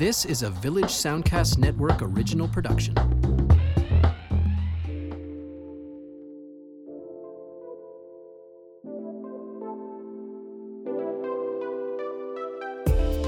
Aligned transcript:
This 0.00 0.24
is 0.24 0.42
a 0.42 0.48
Village 0.48 0.86
Soundcast 0.86 1.58
Network 1.58 2.00
original 2.00 2.48
production. 2.48 2.94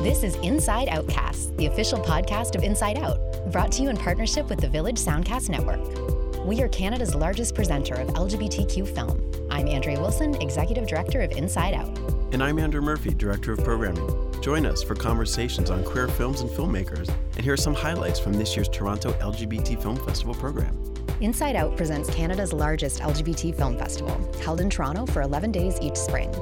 This 0.03 0.23
is 0.23 0.37
Inside 0.37 0.89
Outcast, 0.89 1.55
the 1.59 1.67
official 1.67 1.99
podcast 1.99 2.55
of 2.55 2.63
Inside 2.63 2.97
Out, 2.97 3.19
brought 3.53 3.71
to 3.73 3.83
you 3.83 3.91
in 3.91 3.99
partnership 3.99 4.49
with 4.49 4.59
the 4.59 4.69
Village 4.71 4.97
Soundcast 4.97 5.51
Network. 5.51 6.47
We 6.47 6.63
are 6.63 6.69
Canada's 6.71 7.15
largest 7.15 7.55
presenter 7.55 7.97
of 7.97 8.09
LGBTQ 8.15 8.95
film. 8.95 9.21
I'm 9.51 9.67
Andria 9.67 10.01
Wilson, 10.01 10.41
Executive 10.41 10.87
Director 10.87 11.21
of 11.21 11.33
Inside 11.33 11.75
Out. 11.75 11.99
And 12.33 12.43
I'm 12.43 12.59
Andrew 12.59 12.81
Murphy, 12.81 13.13
Director 13.13 13.53
of 13.53 13.63
Programming. 13.63 14.32
Join 14.43 14.67
us 14.67 14.83
for 14.83 14.97
conversations 14.97 15.71
on 15.71 15.85
queer 15.85 16.09
films 16.09 16.41
and 16.41 16.51
filmmakers, 16.51 17.09
and 17.37 17.45
here 17.45 17.53
are 17.53 17.57
some 17.57 17.75
highlights 17.75 18.19
from 18.19 18.33
this 18.33 18.57
year's 18.57 18.69
Toronto 18.69 19.13
LGBT 19.13 19.81
Film 19.81 19.97
Festival 20.05 20.35
program. 20.35 20.77
Inside 21.21 21.55
Out 21.55 21.77
presents 21.77 22.13
Canada's 22.13 22.53
largest 22.53 22.99
LGBT 23.03 23.57
film 23.57 23.79
festival, 23.79 24.19
held 24.43 24.61
in 24.61 24.69
Toronto 24.69 25.07
for 25.07 25.23
11 25.23 25.53
days 25.53 25.79
each 25.81 25.95
spring. 25.95 26.33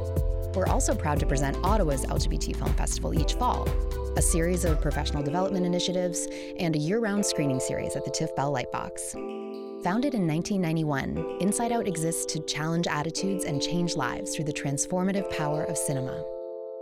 We're 0.55 0.67
also 0.67 0.95
proud 0.95 1.21
to 1.21 1.27
present 1.27 1.59
Ottawa's 1.63 2.07
LGBT 2.07 2.57
Film 2.57 2.73
Festival 2.73 3.13
each 3.13 3.35
fall, 3.35 3.69
a 4.17 4.23
series 4.23 4.65
of 4.65 4.81
professional 4.81 5.23
development 5.23 5.67
initiatives, 5.67 6.27
and 6.59 6.75
a 6.75 6.79
year 6.79 7.01
round 7.01 7.27
screening 7.27 7.61
series 7.61 7.97
at 7.97 8.07
the 8.07 8.11
TIFF 8.11 8.35
Bell 8.35 8.51
Lightbox. 8.51 9.13
Founded 9.85 10.15
in 10.15 10.27
1991, 10.27 11.37
Inside 11.43 11.71
Out 11.71 11.87
exists 11.87 12.25
to 12.33 12.41
challenge 12.47 12.87
attitudes 12.87 13.45
and 13.45 13.61
change 13.61 13.95
lives 13.95 14.35
through 14.35 14.47
the 14.47 14.55
transformative 14.55 15.31
power 15.37 15.65
of 15.65 15.77
cinema. 15.77 16.25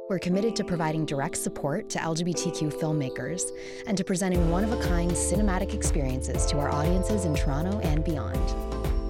We're 0.08 0.18
committed 0.18 0.56
to 0.56 0.64
providing 0.64 1.04
direct 1.04 1.36
support 1.36 1.90
to 1.90 1.98
LGBTQ 1.98 2.72
filmmakers 2.80 3.52
and 3.86 3.94
to 3.98 4.02
presenting 4.04 4.50
one 4.50 4.64
of 4.64 4.72
a 4.72 4.82
kind 4.88 5.10
cinematic 5.10 5.74
experiences 5.74 6.46
to 6.46 6.58
our 6.58 6.70
audiences 6.70 7.26
in 7.26 7.34
Toronto 7.34 7.78
and 7.80 8.02
beyond. 8.02 8.38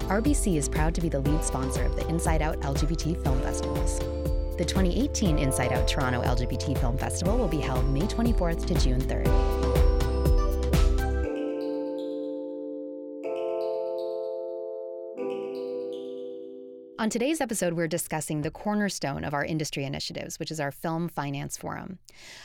RBC 0.09 0.57
is 0.57 0.67
proud 0.67 0.93
to 0.95 1.01
be 1.01 1.07
the 1.07 1.21
lead 1.21 1.41
sponsor 1.45 1.83
of 1.83 1.95
the 1.95 2.05
Inside 2.09 2.41
Out 2.41 2.59
LGBT 2.59 3.23
Film 3.23 3.41
Festivals. 3.41 3.99
The 4.57 4.65
2018 4.65 5.39
Inside 5.39 5.71
Out 5.71 5.87
Toronto 5.87 6.21
LGBT 6.21 6.77
Film 6.77 6.97
Festival 6.97 7.37
will 7.37 7.47
be 7.47 7.61
held 7.61 7.89
May 7.89 8.01
24th 8.01 8.65
to 8.65 8.73
June 8.73 8.99
3rd. 8.99 9.48
On 16.99 17.09
today's 17.09 17.39
episode, 17.39 17.75
we're 17.75 17.87
discussing 17.87 18.41
the 18.41 18.51
cornerstone 18.51 19.23
of 19.23 19.33
our 19.33 19.45
industry 19.45 19.85
initiatives, 19.85 20.37
which 20.37 20.51
is 20.51 20.59
our 20.59 20.69
Film 20.69 21.07
Finance 21.07 21.55
Forum. 21.55 21.97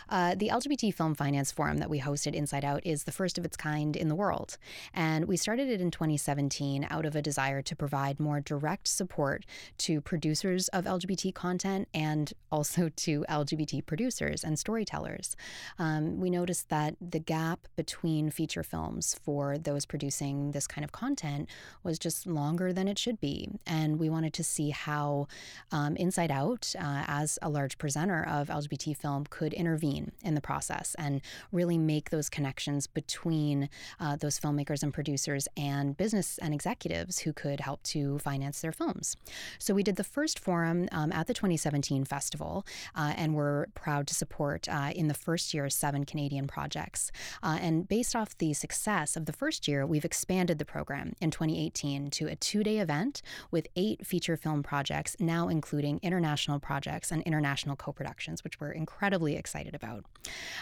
Uh, 0.09 0.37
the 0.37 0.47
LGBT 0.47 0.95
Film 0.95 1.17
Finance 1.17 1.51
Forum 1.51 1.79
that 1.79 1.91
we 1.91 1.99
hosted 1.99 2.35
Inside 2.35 2.65
Out 2.65 2.81
is 2.87 3.03
the 3.03 3.11
first 3.11 3.37
of 3.37 3.45
its 3.45 3.57
kind 3.57 3.97
in 3.97 4.09
the 4.09 4.15
world. 4.15 4.57
And 4.95 5.25
we 5.25 5.37
started 5.37 5.69
it 5.71 5.81
in 5.81 5.91
2017 5.91 6.87
out 6.89 7.05
of 7.05 7.17
a 7.17 7.21
desire 7.21 7.63
to 7.63 7.75
provide 7.75 8.21
more 8.21 8.41
direct 8.41 8.87
support 8.87 9.45
to 9.79 10.01
producers 10.01 10.69
of 10.69 10.85
LGBT 10.85 11.35
content 11.35 11.89
and 11.93 12.33
also 12.53 12.89
to 12.97 13.25
LGBT 13.29 13.85
producers 13.85 14.45
and 14.45 14.57
storytellers. 14.57 15.35
Um, 15.81 16.21
we 16.21 16.31
noticed 16.31 16.69
that 16.69 16.95
the 17.01 17.19
gap 17.19 17.67
between 17.75 18.31
feature 18.31 18.63
films 18.63 19.19
for 19.21 19.59
those 19.59 19.85
producing 19.85 20.53
this 20.53 20.69
kind 20.69 20.85
of 20.85 20.93
content 20.93 21.49
was 21.83 21.99
just 21.99 22.25
longer 22.25 22.73
than 22.73 22.87
it 22.87 23.01
should 23.01 23.21
be. 23.21 23.49
And 23.67 23.99
we 23.99 24.09
wanted 24.09 24.33
to 24.35 24.44
see 24.45 24.71
how 24.71 25.27
um, 25.73 25.97
Inside 25.97 26.31
Out, 26.31 26.75
uh, 26.79 27.05
as 27.07 27.39
a 27.43 27.49
large 27.49 27.79
presenter 27.79 28.25
of 28.27 28.49
LGBT 28.49 28.97
film, 28.97 29.25
could 29.29 29.53
intervene 29.53 30.13
in 30.23 30.35
the 30.35 30.41
process 30.41 30.95
and 30.99 31.21
really 31.53 31.79
make 31.79 32.11
those 32.11 32.29
connections 32.29 32.87
between 32.87 33.69
uh, 34.01 34.17
those 34.17 34.39
filmmakers 34.39 34.83
and 34.83 34.93
producers 34.93 35.49
and 35.57 35.97
business 35.97 36.39
and 36.39 36.55
executives 36.55 37.21
who 37.21 37.33
could 37.33 37.61
help 37.61 37.83
to 37.83 38.19
finance 38.19 38.61
their 38.61 38.73
films. 38.73 39.17
So 39.59 39.75
we 39.75 39.83
did 39.83 39.97
the 39.97 40.05
first 40.05 40.39
forum 40.39 40.89
um, 40.93 41.13
at 41.13 41.27
the 41.27 41.35
2017 41.35 42.05
festival, 42.05 42.65
uh, 42.95 43.15
and 43.17 43.35
we're 43.35 43.67
proud 43.75 44.07
to 44.09 44.15
support 44.15 44.69
uh, 44.69 44.93
in 44.95 45.09
the 45.09 45.15
first 45.15 45.55
year 45.55 45.69
seven 45.71 46.05
Canadian 46.05 46.47
projects. 46.47 47.11
Uh, 47.43 47.59
and 47.61 47.89
based 47.89 48.15
off 48.15 48.37
the 48.39 48.53
success 48.53 49.17
of 49.17 49.27
the 49.27 49.33
first 49.33 49.67
year, 49.67 49.87
we've 49.87 50.05
expanded 50.05 50.59
the 50.59 50.65
program 50.65 51.15
in 51.21 51.31
2018 51.31 52.11
to 52.11 52.27
a 52.27 52.37
two 52.37 52.63
day 52.63 52.79
event 52.79 53.23
with 53.51 53.67
eight 53.77 54.07
feature 54.07 54.34
feature 54.35 54.51
film 54.51 54.63
projects, 54.63 55.17
now 55.21 55.49
including 55.49 56.01
international 56.03 56.59
projects 56.59 57.13
and 57.13 57.23
international 57.23 57.77
co 57.77 57.93
productions, 57.93 58.43
which 58.45 58.61
we're 58.61 58.73
incredibly 58.73 59.37
excited 59.37 59.75
about. 59.75 60.05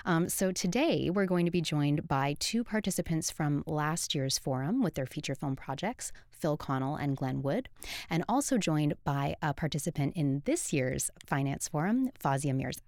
Um, 0.04 0.28
so 0.28 0.52
today 0.52 1.10
we're 1.10 1.26
going 1.26 1.46
to 1.46 1.52
be 1.52 1.60
joined 1.60 2.06
by 2.08 2.36
two 2.38 2.64
participants 2.64 3.30
from 3.30 3.62
last 3.66 4.14
year's 4.14 4.38
forum 4.38 4.82
with 4.82 4.94
their 4.94 5.06
feature 5.06 5.34
film 5.34 5.56
projects, 5.56 6.12
Phil 6.30 6.56
Connell 6.56 6.96
and 6.96 7.16
Glenn 7.16 7.42
Wood, 7.42 7.68
and 8.10 8.24
also 8.28 8.58
joined 8.58 8.94
by 9.04 9.36
a 9.42 9.54
participant 9.54 10.14
in 10.16 10.42
this 10.44 10.72
year's 10.72 11.10
Finance 11.26 11.68
Forum, 11.68 12.10
Fawzia 12.22 12.54
Mirza. 12.54 12.80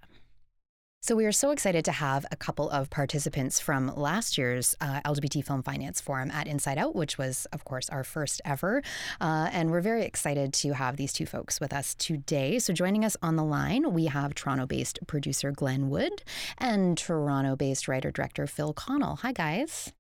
So 1.04 1.15
we 1.15 1.26
are 1.26 1.32
so 1.32 1.50
excited 1.50 1.84
to 1.84 1.92
have 1.92 2.25
a 2.32 2.37
couple 2.37 2.70
of 2.70 2.88
participants 2.88 3.60
from 3.60 3.94
last 3.94 4.38
year's 4.38 4.75
uh, 4.81 5.03
LGBT 5.04 5.44
Film 5.44 5.62
Finance 5.62 6.00
Forum 6.00 6.31
at 6.31 6.47
Inside 6.47 6.78
Out, 6.78 6.97
which 6.97 7.19
was, 7.19 7.47
of 7.53 7.62
course, 7.62 7.91
our 7.91 8.03
first 8.03 8.41
ever. 8.42 8.82
Uh, 9.20 9.50
and 9.53 9.70
we're 9.70 9.82
very 9.82 10.04
excited 10.04 10.54
to 10.54 10.72
have 10.72 10.97
these 10.97 11.12
two 11.12 11.26
folks 11.26 11.60
with 11.60 11.75
us 11.75 11.94
today. 11.97 12.59
So 12.59 12.72
joining 12.72 13.04
us 13.04 13.19
on 13.20 13.37
the 13.37 13.44
line, 13.44 13.93
we 13.93 14.06
have 14.06 14.34
Toronto-based 14.34 15.00
producer 15.06 15.53
Glenn 15.53 15.91
Wood 15.91 16.22
and 16.56 16.97
Toronto-based 16.97 17.87
writer-director 17.87 18.47
Phil 18.47 18.72
Connell. 18.72 19.16
Hi, 19.16 19.32
guys. 19.32 19.93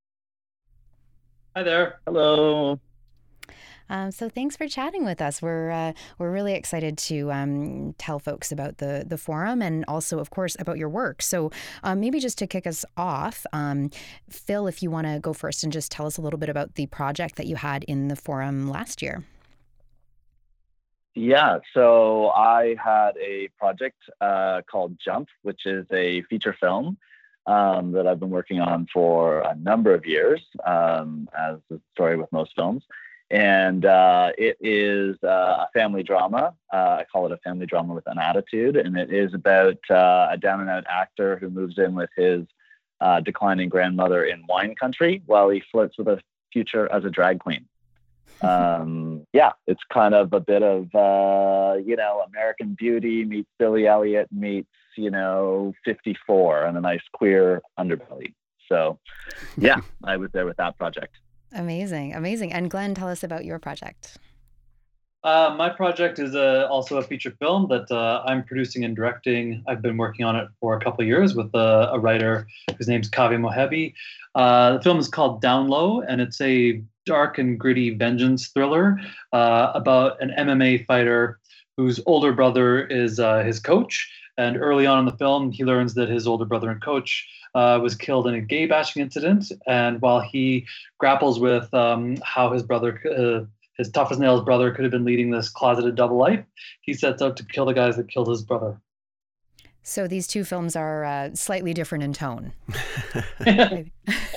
Hi 1.54 1.64
there. 1.64 2.00
Hello. 2.06 2.80
Um, 3.90 4.10
so 4.10 4.28
thanks 4.28 4.56
for 4.56 4.66
chatting 4.66 5.04
with 5.04 5.20
us. 5.20 5.42
We're 5.42 5.70
uh, 5.70 5.92
we're 6.18 6.30
really 6.30 6.54
excited 6.54 6.96
to 6.98 7.30
um, 7.32 7.94
tell 7.98 8.18
folks 8.18 8.50
about 8.50 8.78
the 8.78 9.04
the 9.06 9.18
forum 9.18 9.62
and 9.62 9.84
also, 9.86 10.18
of 10.18 10.30
course, 10.30 10.56
about 10.58 10.78
your 10.78 10.88
work. 10.88 11.22
So 11.22 11.50
um, 11.82 12.00
maybe 12.00 12.20
just 12.20 12.38
to 12.38 12.46
kick 12.46 12.66
us 12.66 12.84
off, 12.96 13.44
um, 13.52 13.90
Phil, 14.28 14.66
if 14.66 14.82
you 14.82 14.90
want 14.90 15.06
to 15.06 15.18
go 15.20 15.32
first 15.32 15.64
and 15.64 15.72
just 15.72 15.92
tell 15.92 16.06
us 16.06 16.16
a 16.16 16.22
little 16.22 16.38
bit 16.38 16.48
about 16.48 16.74
the 16.74 16.86
project 16.86 17.36
that 17.36 17.46
you 17.46 17.56
had 17.56 17.84
in 17.84 18.08
the 18.08 18.16
forum 18.16 18.68
last 18.68 19.02
year. 19.02 19.24
Yeah, 21.16 21.58
so 21.72 22.30
I 22.30 22.74
had 22.82 23.12
a 23.18 23.48
project 23.56 23.98
uh, 24.20 24.62
called 24.68 24.98
Jump, 24.98 25.28
which 25.42 25.64
is 25.64 25.86
a 25.92 26.22
feature 26.22 26.56
film 26.58 26.98
um, 27.46 27.92
that 27.92 28.08
I've 28.08 28.18
been 28.18 28.30
working 28.30 28.60
on 28.60 28.88
for 28.92 29.40
a 29.42 29.54
number 29.54 29.94
of 29.94 30.06
years, 30.06 30.40
um, 30.66 31.28
as 31.38 31.58
the 31.70 31.80
story 31.92 32.16
with 32.16 32.32
most 32.32 32.52
films 32.56 32.82
and 33.34 33.84
uh, 33.84 34.30
it 34.38 34.56
is 34.60 35.16
uh, 35.24 35.66
a 35.66 35.68
family 35.74 36.04
drama. 36.04 36.54
Uh, 36.72 36.76
I 36.76 37.04
call 37.10 37.26
it 37.26 37.32
a 37.32 37.36
family 37.38 37.66
drama 37.66 37.92
with 37.92 38.06
an 38.06 38.16
attitude, 38.16 38.76
and 38.76 38.96
it 38.96 39.12
is 39.12 39.34
about 39.34 39.78
uh, 39.90 40.28
a 40.30 40.38
down 40.38 40.60
and 40.60 40.70
out 40.70 40.84
actor 40.88 41.36
who 41.38 41.50
moves 41.50 41.76
in 41.76 41.96
with 41.96 42.10
his 42.16 42.46
uh, 43.00 43.18
declining 43.18 43.68
grandmother 43.68 44.24
in 44.24 44.44
wine 44.48 44.76
country 44.76 45.20
while 45.26 45.50
he 45.50 45.60
flirts 45.72 45.98
with 45.98 46.06
a 46.06 46.20
future 46.52 46.90
as 46.92 47.04
a 47.04 47.10
drag 47.10 47.40
queen. 47.40 47.66
Um, 48.42 49.26
yeah, 49.32 49.52
it's 49.66 49.80
kind 49.90 50.12
of 50.12 50.32
a 50.32 50.40
bit 50.40 50.62
of 50.62 50.92
uh, 50.94 51.78
you 51.78 51.94
know 51.94 52.24
American 52.26 52.74
Beauty 52.74 53.24
meets 53.24 53.48
Billy 53.58 53.86
Elliot 53.86 54.28
meets 54.32 54.68
you 54.96 55.10
know 55.10 55.72
54 55.84 56.64
and 56.64 56.76
a 56.76 56.80
nice 56.80 57.00
queer 57.12 57.62
underbelly. 57.78 58.34
So, 58.68 58.98
yeah, 59.56 59.80
I 60.04 60.16
was 60.16 60.30
there 60.32 60.46
with 60.46 60.56
that 60.56 60.76
project. 60.76 61.14
Amazing, 61.54 62.14
amazing. 62.14 62.52
And 62.52 62.70
Glenn, 62.70 62.94
tell 62.94 63.08
us 63.08 63.22
about 63.22 63.44
your 63.44 63.58
project. 63.58 64.18
Uh, 65.22 65.54
my 65.56 65.70
project 65.70 66.18
is 66.18 66.34
uh, 66.34 66.68
also 66.70 66.98
a 66.98 67.02
feature 67.02 67.34
film 67.38 67.66
that 67.68 67.90
uh, 67.90 68.22
I'm 68.26 68.44
producing 68.44 68.84
and 68.84 68.94
directing. 68.94 69.64
I've 69.66 69.80
been 69.80 69.96
working 69.96 70.26
on 70.26 70.36
it 70.36 70.48
for 70.60 70.76
a 70.76 70.80
couple 70.80 71.02
years 71.02 71.34
with 71.34 71.54
a, 71.54 71.90
a 71.92 71.98
writer 71.98 72.46
whose 72.76 72.88
name's 72.88 73.08
Kaveh 73.08 73.40
Mohebi. 73.40 73.94
Uh, 74.34 74.74
the 74.76 74.82
film 74.82 74.98
is 74.98 75.08
called 75.08 75.40
Down 75.40 75.68
Low, 75.68 76.02
and 76.02 76.20
it's 76.20 76.40
a 76.42 76.82
dark 77.06 77.38
and 77.38 77.58
gritty 77.58 77.94
vengeance 77.94 78.48
thriller 78.48 79.00
uh, 79.32 79.72
about 79.74 80.20
an 80.20 80.30
MMA 80.38 80.84
fighter 80.86 81.38
whose 81.78 82.00
older 82.04 82.32
brother 82.32 82.84
is 82.86 83.18
uh, 83.18 83.42
his 83.44 83.60
coach. 83.60 84.10
And 84.36 84.56
early 84.56 84.86
on 84.86 84.98
in 84.98 85.04
the 85.04 85.16
film, 85.16 85.52
he 85.52 85.64
learns 85.64 85.94
that 85.94 86.08
his 86.08 86.26
older 86.26 86.44
brother 86.44 86.70
and 86.70 86.82
coach 86.82 87.28
uh, 87.54 87.78
was 87.82 87.94
killed 87.94 88.26
in 88.26 88.34
a 88.34 88.40
gay 88.40 88.66
bashing 88.66 89.02
incident. 89.02 89.52
And 89.66 90.00
while 90.00 90.20
he 90.20 90.66
grapples 90.98 91.38
with 91.38 91.72
um, 91.72 92.16
how 92.24 92.52
his 92.52 92.62
brother, 92.62 93.00
uh, 93.16 93.46
his 93.78 93.90
tough 93.90 94.10
as 94.10 94.18
nails 94.18 94.44
brother, 94.44 94.72
could 94.72 94.84
have 94.84 94.92
been 94.92 95.04
leading 95.04 95.30
this 95.30 95.48
closeted 95.48 95.94
double 95.94 96.16
life, 96.16 96.44
he 96.82 96.94
sets 96.94 97.22
out 97.22 97.36
to 97.36 97.44
kill 97.44 97.66
the 97.66 97.74
guys 97.74 97.96
that 97.96 98.08
killed 98.08 98.28
his 98.28 98.42
brother. 98.42 98.80
So 99.82 100.08
these 100.08 100.26
two 100.26 100.44
films 100.44 100.76
are 100.76 101.04
uh, 101.04 101.34
slightly 101.34 101.74
different 101.74 102.04
in 102.04 102.12
tone. 102.12 102.52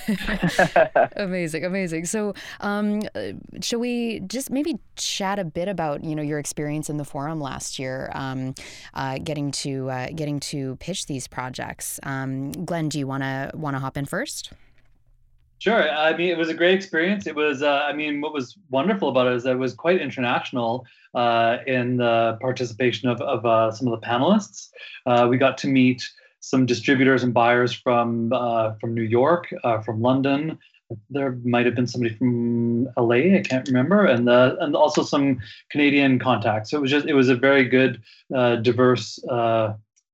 amazing, 1.15 1.65
amazing. 1.65 2.05
So, 2.05 2.33
um, 2.61 3.01
uh, 3.15 3.33
shall 3.61 3.79
we 3.79 4.21
just 4.21 4.49
maybe 4.49 4.79
chat 4.95 5.39
a 5.39 5.43
bit 5.43 5.67
about 5.67 6.03
you 6.03 6.15
know 6.15 6.21
your 6.21 6.39
experience 6.39 6.89
in 6.89 6.97
the 6.97 7.05
forum 7.05 7.41
last 7.41 7.79
year, 7.79 8.11
um, 8.13 8.55
uh, 8.93 9.17
getting 9.19 9.51
to 9.51 9.89
uh, 9.89 10.07
getting 10.15 10.39
to 10.41 10.75
pitch 10.77 11.07
these 11.07 11.27
projects? 11.27 11.99
Um, 12.03 12.51
Glenn, 12.51 12.89
do 12.89 12.99
you 12.99 13.07
want 13.07 13.23
to 13.23 13.51
want 13.53 13.75
to 13.75 13.79
hop 13.79 13.97
in 13.97 14.05
first? 14.05 14.51
Sure. 15.59 15.89
I 15.89 16.15
mean, 16.15 16.29
it 16.29 16.37
was 16.37 16.49
a 16.49 16.53
great 16.53 16.75
experience. 16.75 17.25
It 17.25 17.35
was, 17.35 17.63
uh, 17.63 17.81
I 17.87 17.91
mean, 17.91 18.21
what 18.21 18.31
was 18.31 18.57
wonderful 18.69 19.09
about 19.09 19.25
it 19.27 19.33
is 19.33 19.43
that 19.43 19.53
it 19.53 19.59
was 19.59 19.73
quite 19.73 19.99
international 19.99 20.85
uh, 21.15 21.57
in 21.65 21.97
the 21.97 22.37
participation 22.39 23.09
of, 23.09 23.19
of 23.21 23.43
uh, 23.43 23.71
some 23.71 23.87
of 23.87 23.99
the 23.99 24.05
panelists. 24.05 24.69
Uh, 25.07 25.25
we 25.27 25.37
got 25.37 25.57
to 25.59 25.67
meet 25.67 26.07
some 26.49 26.65
distributors 26.65 27.23
and 27.23 27.33
buyers 27.33 27.73
from 27.73 28.31
uh, 28.33 28.73
from 28.79 28.93
New 28.93 29.03
York, 29.03 29.53
uh, 29.63 29.81
from 29.81 30.01
London. 30.01 30.57
There 31.09 31.37
might 31.43 31.65
have 31.65 31.75
been 31.75 31.87
somebody 31.87 32.15
from 32.15 32.85
LA, 32.97 33.35
I 33.37 33.43
can't 33.43 33.67
remember, 33.67 34.05
and 34.05 34.29
and 34.29 34.75
also 34.75 35.03
some 35.03 35.39
Canadian 35.69 36.17
contacts. 36.19 36.71
So 36.71 36.77
it 36.77 36.81
was 36.81 36.91
just, 36.91 37.07
it 37.07 37.13
was 37.13 37.27
a 37.27 37.35
very 37.35 37.65
good, 37.65 38.01
diverse 38.31 39.19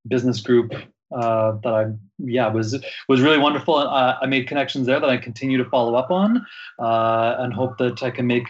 business 0.07 0.41
group 0.41 0.73
uh, 1.13 1.53
that 1.63 1.73
I 1.73 1.85
yeah 2.17 2.47
was 2.47 2.83
was 3.07 3.21
really 3.21 3.37
wonderful. 3.37 3.79
And 3.79 3.89
uh, 3.89 4.17
I 4.21 4.25
made 4.25 4.47
connections 4.47 4.87
there 4.87 4.99
that 4.99 5.09
I 5.09 5.17
continue 5.17 5.57
to 5.57 5.69
follow 5.69 5.95
up 5.95 6.11
on, 6.11 6.45
uh, 6.79 7.35
and 7.39 7.53
hope 7.53 7.77
that 7.77 8.03
I 8.03 8.09
can 8.09 8.27
make 8.27 8.47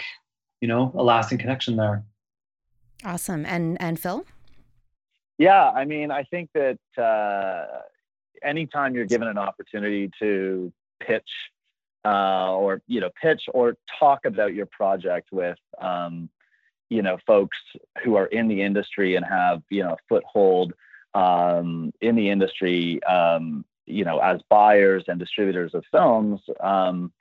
you 0.61 0.67
know 0.67 0.91
a 0.95 1.03
lasting 1.03 1.37
connection 1.37 1.75
there. 1.75 2.03
Awesome. 3.03 3.45
And 3.45 3.79
and 3.81 3.99
Phil. 3.99 4.25
Yeah, 5.37 5.69
I 5.69 5.85
mean, 5.85 6.11
I 6.11 6.23
think 6.23 6.49
that 6.53 6.79
uh, 7.01 7.79
anytime 8.43 8.95
you're 8.95 9.05
given 9.05 9.27
an 9.27 9.37
opportunity 9.37 10.11
to 10.19 10.71
pitch 10.99 11.29
uh, 12.05 12.53
or 12.53 12.81
you 12.87 12.99
know 12.99 13.09
pitch 13.21 13.43
or 13.53 13.77
talk 13.99 14.25
about 14.25 14.53
your 14.53 14.65
project 14.67 15.29
with 15.31 15.57
um, 15.79 16.29
you 16.89 17.01
know 17.01 17.17
folks 17.25 17.57
who 18.03 18.15
are 18.15 18.27
in 18.27 18.47
the 18.47 18.61
industry 18.61 19.15
and 19.15 19.25
have 19.25 19.61
you 19.69 19.83
know 19.83 19.97
foothold 20.09 20.73
um, 21.13 21.93
in 22.01 22.15
the 22.15 22.29
industry, 22.29 23.01
um, 23.03 23.65
you 23.85 24.05
know, 24.05 24.19
as 24.19 24.41
buyers 24.49 25.03
and 25.07 25.19
distributors 25.19 25.73
of 25.73 25.83
films, 25.91 26.41
um, 26.59 27.11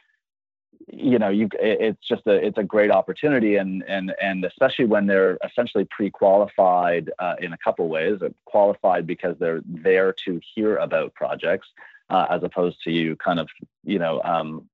you 0.92 1.18
know, 1.18 1.30
you 1.30 1.48
it's 1.58 2.06
just 2.06 2.26
a 2.26 2.32
it's 2.32 2.58
a 2.58 2.62
great 2.62 2.90
opportunity, 2.90 3.56
and 3.56 3.82
and 3.88 4.14
and 4.20 4.44
especially 4.44 4.84
when 4.84 5.06
they're 5.06 5.38
essentially 5.44 5.86
pre-qualified 5.90 7.10
uh, 7.18 7.34
in 7.40 7.54
a 7.54 7.58
couple 7.58 7.88
ways, 7.88 8.20
qualified 8.44 9.06
because 9.06 9.36
they're 9.38 9.62
there 9.64 10.14
to 10.24 10.38
hear 10.54 10.76
about 10.76 11.14
projects, 11.14 11.68
uh, 12.10 12.26
as 12.28 12.42
opposed 12.42 12.82
to 12.84 12.90
you 12.90 13.16
kind 13.16 13.40
of 13.40 13.48
you 13.84 13.98
know 13.98 14.20
um, 14.22 14.68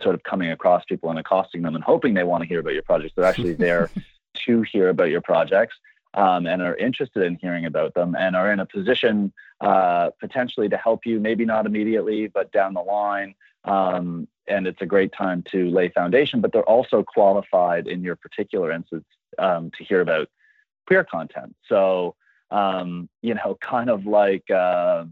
sort 0.00 0.14
of 0.14 0.22
coming 0.22 0.52
across 0.52 0.84
people 0.84 1.10
and 1.10 1.18
accosting 1.18 1.62
them 1.62 1.74
and 1.74 1.82
hoping 1.82 2.14
they 2.14 2.24
want 2.24 2.42
to 2.42 2.48
hear 2.48 2.60
about 2.60 2.74
your 2.74 2.84
projects. 2.84 3.14
They're 3.16 3.24
actually 3.24 3.54
there 3.66 3.90
to 4.46 4.62
hear 4.62 4.88
about 4.88 5.10
your 5.10 5.20
projects 5.20 5.74
um, 6.14 6.46
and 6.46 6.62
are 6.62 6.76
interested 6.76 7.24
in 7.24 7.36
hearing 7.36 7.66
about 7.66 7.94
them 7.94 8.14
and 8.14 8.36
are 8.36 8.52
in 8.52 8.60
a 8.60 8.66
position 8.66 9.32
uh, 9.60 10.10
potentially 10.20 10.68
to 10.68 10.76
help 10.76 11.04
you, 11.04 11.18
maybe 11.18 11.44
not 11.44 11.66
immediately, 11.66 12.28
but 12.28 12.52
down 12.52 12.74
the 12.74 12.80
line. 12.80 13.34
Um, 13.64 14.28
and 14.46 14.66
it's 14.66 14.82
a 14.82 14.86
great 14.86 15.12
time 15.12 15.42
to 15.50 15.70
lay 15.70 15.88
foundation, 15.88 16.40
but 16.40 16.52
they're 16.52 16.62
also 16.68 17.02
qualified 17.02 17.86
in 17.86 18.02
your 18.02 18.16
particular 18.16 18.72
instance 18.72 19.06
um, 19.38 19.70
to 19.76 19.84
hear 19.84 20.00
about 20.00 20.28
queer 20.86 21.04
content. 21.04 21.54
So, 21.68 22.16
um, 22.50 23.08
you 23.22 23.34
know, 23.34 23.56
kind 23.62 23.90
of 23.90 24.06
like, 24.06 24.50
uh, 24.50 25.04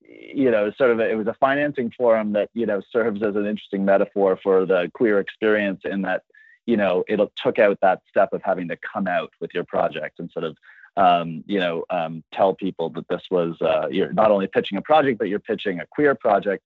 you 0.00 0.50
know, 0.50 0.70
sort 0.72 0.90
of 0.90 1.00
a, 1.00 1.10
it 1.10 1.14
was 1.14 1.26
a 1.26 1.34
financing 1.34 1.92
forum 1.96 2.32
that, 2.32 2.50
you 2.54 2.66
know, 2.66 2.82
serves 2.90 3.22
as 3.22 3.36
an 3.36 3.46
interesting 3.46 3.84
metaphor 3.84 4.38
for 4.42 4.66
the 4.66 4.90
queer 4.94 5.20
experience 5.20 5.82
in 5.84 6.02
that 6.02 6.22
you 6.66 6.76
know, 6.76 7.04
it 7.08 7.20
took 7.36 7.58
out 7.58 7.78
that 7.82 8.00
step 8.08 8.32
of 8.32 8.42
having 8.44 8.68
to 8.68 8.76
come 8.76 9.06
out 9.06 9.32
with 9.40 9.50
your 9.52 9.64
project 9.64 10.18
and 10.18 10.30
sort 10.30 10.44
of, 10.44 10.56
um, 10.96 11.42
you 11.46 11.58
know, 11.58 11.84
um, 11.90 12.22
tell 12.32 12.54
people 12.54 12.90
that 12.90 13.08
this 13.08 13.22
was 13.30 13.60
uh, 13.60 13.88
you're 13.90 14.12
not 14.12 14.30
only 14.30 14.46
pitching 14.46 14.78
a 14.78 14.82
project, 14.82 15.18
but 15.18 15.28
you're 15.28 15.40
pitching 15.40 15.80
a 15.80 15.86
queer 15.86 16.14
project. 16.14 16.62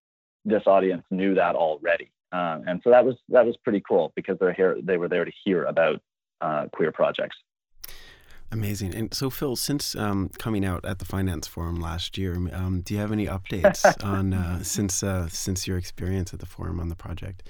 This 0.46 0.62
audience 0.66 1.02
knew 1.10 1.34
that 1.34 1.56
already, 1.56 2.10
uh, 2.32 2.60
and 2.66 2.80
so 2.82 2.90
that 2.90 3.04
was 3.04 3.16
that 3.28 3.44
was 3.44 3.56
pretty 3.64 3.82
cool 3.86 4.12
because 4.14 4.38
they're 4.38 4.52
here. 4.52 4.78
They 4.80 4.96
were 4.96 5.08
there 5.08 5.24
to 5.24 5.32
hear 5.44 5.64
about 5.64 6.00
uh, 6.40 6.66
queer 6.72 6.92
projects. 6.92 7.36
Amazing. 8.52 8.94
And 8.94 9.12
so, 9.12 9.28
Phil, 9.28 9.56
since 9.56 9.96
um, 9.96 10.30
coming 10.38 10.64
out 10.64 10.84
at 10.84 11.00
the 11.00 11.04
Finance 11.04 11.48
Forum 11.48 11.80
last 11.80 12.16
year, 12.16 12.36
um, 12.52 12.80
do 12.80 12.94
you 12.94 13.00
have 13.00 13.10
any 13.10 13.26
updates 13.26 13.84
on 14.04 14.32
uh, 14.32 14.62
since 14.62 15.02
uh, 15.02 15.28
since 15.28 15.66
your 15.66 15.76
experience 15.76 16.32
at 16.32 16.38
the 16.38 16.46
forum 16.46 16.78
on 16.78 16.88
the 16.88 16.94
project? 16.94 17.42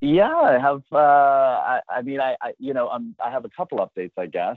Yeah, 0.00 0.34
I 0.34 0.58
have. 0.58 0.82
Uh, 0.92 0.96
I, 0.96 1.80
I, 1.88 2.02
mean, 2.02 2.20
I, 2.20 2.36
I 2.42 2.52
you 2.58 2.74
know, 2.74 2.88
um, 2.88 3.14
I 3.24 3.30
have 3.30 3.44
a 3.44 3.48
couple 3.48 3.78
updates, 3.78 4.12
I 4.18 4.26
guess, 4.26 4.56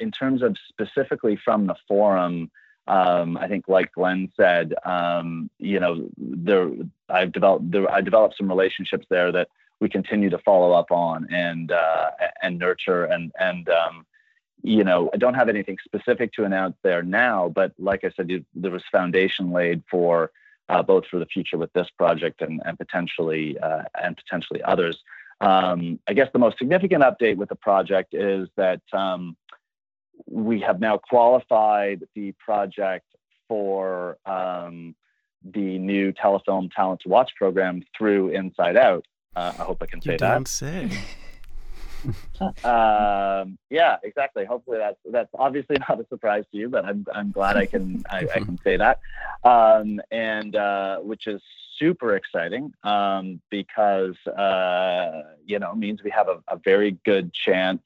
in 0.00 0.10
terms 0.10 0.42
of 0.42 0.56
specifically 0.68 1.38
from 1.44 1.66
the 1.66 1.76
forum. 1.86 2.50
Um, 2.88 3.36
I 3.36 3.48
think, 3.48 3.68
like 3.68 3.92
Glenn 3.92 4.32
said, 4.34 4.74
um, 4.84 5.50
you 5.58 5.78
know, 5.78 6.08
there 6.16 6.70
I've 7.08 7.32
developed 7.32 7.70
there, 7.70 7.90
I 7.90 8.00
developed 8.00 8.36
some 8.38 8.48
relationships 8.48 9.06
there 9.10 9.30
that 9.32 9.48
we 9.78 9.88
continue 9.88 10.30
to 10.30 10.38
follow 10.38 10.72
up 10.72 10.90
on 10.90 11.28
and 11.30 11.70
uh, 11.70 12.10
and 12.42 12.58
nurture 12.58 13.04
and 13.04 13.30
and 13.38 13.68
um, 13.68 14.06
you 14.62 14.82
know, 14.84 15.10
I 15.14 15.18
don't 15.18 15.34
have 15.34 15.48
anything 15.48 15.76
specific 15.84 16.32
to 16.32 16.44
announce 16.44 16.76
there 16.82 17.02
now, 17.02 17.48
but 17.48 17.72
like 17.78 18.04
I 18.04 18.10
said, 18.16 18.44
there 18.54 18.70
was 18.70 18.82
foundation 18.90 19.52
laid 19.52 19.82
for 19.90 20.32
uh, 20.68 20.82
both 20.82 21.06
for 21.06 21.18
the 21.18 21.26
future 21.26 21.56
with 21.56 21.72
this 21.74 21.88
project 21.96 22.42
and, 22.42 22.60
and 22.64 22.76
potentially 22.78 23.58
uh, 23.58 23.82
and 24.02 24.16
potentially 24.16 24.62
others. 24.62 24.98
Um, 25.40 26.00
I 26.08 26.14
guess 26.14 26.28
the 26.32 26.40
most 26.40 26.58
significant 26.58 27.04
update 27.04 27.36
with 27.36 27.48
the 27.48 27.54
project 27.54 28.14
is 28.14 28.48
that 28.56 28.80
um, 28.92 29.36
we 30.26 30.60
have 30.60 30.80
now 30.80 30.98
qualified 30.98 32.04
the 32.14 32.32
project 32.32 33.06
for 33.48 34.18
um, 34.26 34.94
the 35.44 35.78
new 35.78 36.12
telefilm 36.12 36.70
talent 36.72 37.00
to 37.02 37.08
watch 37.08 37.32
program 37.36 37.82
through 37.96 38.28
Inside 38.28 38.76
Out. 38.76 39.06
Uh, 39.36 39.52
I 39.58 39.62
hope 39.62 39.82
I 39.82 39.86
can 39.86 40.00
say 40.00 40.12
you 40.12 40.18
that. 40.18 40.34
Don't 40.34 40.48
say. 40.48 40.90
um, 42.64 43.58
yeah, 43.70 43.96
exactly. 44.02 44.44
Hopefully 44.44 44.78
that's 44.78 44.98
that's 45.10 45.30
obviously 45.34 45.76
not 45.88 46.00
a 46.00 46.06
surprise 46.08 46.44
to 46.52 46.58
you, 46.58 46.68
but 46.68 46.84
I'm 46.84 47.06
I'm 47.12 47.30
glad 47.30 47.56
I 47.56 47.66
can 47.66 48.04
I, 48.10 48.26
I 48.34 48.40
can 48.40 48.58
say 48.62 48.76
that, 48.76 49.00
um, 49.44 50.00
and 50.10 50.54
uh, 50.56 50.98
which 50.98 51.26
is 51.26 51.40
super 51.78 52.16
exciting 52.16 52.72
um, 52.82 53.40
because 53.50 54.16
uh, 54.26 55.22
you 55.44 55.58
know 55.58 55.74
means 55.74 56.02
we 56.02 56.10
have 56.10 56.28
a, 56.28 56.42
a 56.48 56.58
very 56.58 56.92
good 57.04 57.32
chance 57.32 57.82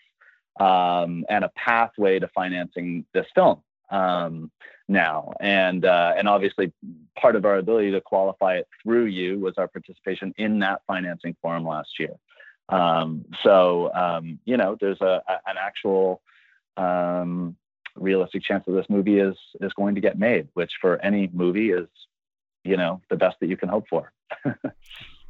um, 0.61 1.25
and 1.29 1.45
a 1.45 1.51
pathway 1.51 2.19
to 2.19 2.29
financing 2.29 3.05
this 3.15 3.27
film 3.35 3.63
um, 3.91 4.51
now, 4.89 5.33
and 5.41 5.85
uh, 5.85 6.15
and 6.17 6.29
obviously 6.29 6.73
part 7.19 7.37
of 7.37 7.45
our 7.45 7.59
ability 7.59 7.93
to 7.93 8.01
qualify 8.01 8.57
it 8.57 8.69
through 8.83 9.07
you 9.07 9.39
was 9.39 9.55
our 9.59 9.69
participation 9.69 10.35
in 10.37 10.59
that 10.61 10.83
financing 10.87 11.37
forum 11.41 11.65
last 11.65 11.91
year. 11.99 12.15
Um, 12.69 13.25
so 13.43 13.93
um, 13.95 14.39
you 14.45 14.57
know, 14.57 14.77
there's 14.81 15.01
a, 15.01 15.23
a 15.29 15.33
an 15.47 15.57
actual 15.59 16.23
um, 16.77 17.57
realistic 17.97 18.43
chance 18.43 18.65
that 18.67 18.73
this 18.73 18.87
movie 18.89 19.19
is 19.19 19.37
is 19.61 19.73
going 19.75 19.95
to 19.95 20.01
get 20.01 20.19
made, 20.19 20.49
which 20.55 20.73
for 20.81 21.01
any 21.03 21.31
movie 21.33 21.71
is 21.71 21.89
you 22.65 22.77
know 22.77 23.01
the 23.11 23.17
best 23.17 23.37
that 23.41 23.49
you 23.49 23.57
can 23.57 23.69
hope 23.69 23.87
for. 23.89 24.13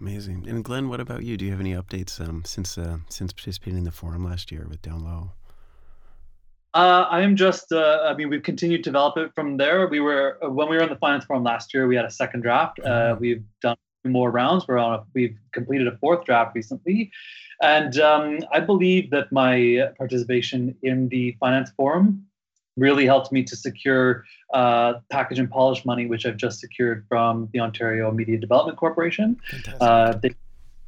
Amazing. 0.03 0.49
And 0.49 0.65
Glenn, 0.65 0.89
what 0.89 0.99
about 0.99 1.23
you? 1.23 1.37
Do 1.37 1.45
you 1.45 1.53
have 1.53 1.61
any 1.61 1.75
updates 1.75 2.21
um, 2.21 2.43
since 2.45 2.77
uh, 2.77 2.97
since 3.09 3.33
participating 3.33 3.79
in 3.79 3.85
the 3.85 3.93
forum 3.93 4.25
last 4.25 4.51
year 4.51 4.67
with 4.69 4.83
Down 4.83 5.05
Low? 5.05 5.31
Uh, 6.75 7.07
I 7.09 7.21
am 7.21 7.37
just. 7.37 7.71
Uh, 7.71 8.01
I 8.03 8.15
mean, 8.15 8.29
we've 8.29 8.43
continued 8.43 8.79
to 8.79 8.91
develop 8.91 9.17
it 9.17 9.31
from 9.37 9.59
there. 9.59 9.87
We 9.87 10.01
were 10.01 10.39
when 10.43 10.69
we 10.69 10.77
were 10.77 10.83
in 10.83 10.89
the 10.89 10.97
finance 10.97 11.25
forum 11.25 11.45
last 11.45 11.73
year. 11.73 11.87
We 11.87 11.95
had 11.95 12.05
a 12.05 12.11
second 12.11 12.41
draft. 12.41 12.81
Uh, 12.81 12.89
mm-hmm. 12.89 13.21
we've 13.21 13.45
done 13.61 13.77
more 14.05 14.33
rounds. 14.33 14.67
We're 14.67 14.79
on 14.79 14.95
a, 14.95 15.05
we've 15.15 15.39
completed 15.53 15.87
a 15.87 15.97
fourth 15.99 16.25
draft 16.25 16.57
recently. 16.57 17.13
And 17.61 17.97
um, 18.01 18.41
I 18.53 18.59
believe 18.59 19.09
that 19.11 19.31
my 19.31 19.89
participation 19.97 20.75
in 20.83 21.11
the 21.11 21.37
finance 21.39 21.71
forum 21.77 22.27
really 22.77 23.07
helped 23.07 23.33
me 23.33 23.43
to 23.45 23.57
secure 23.57 24.25
uh, 24.55 24.95
package 25.11 25.39
and 25.39 25.51
polish 25.51 25.85
money, 25.85 26.07
which 26.07 26.27
I've 26.27 26.37
just 26.37 26.61
secured 26.61 27.05
from 27.09 27.49
the 27.53 27.61
Ontario 27.61 28.11
Media 28.11 28.39
Development 28.39 28.79
Corporation. 28.79 29.39
Uh, 29.81 30.13
they, 30.15 30.31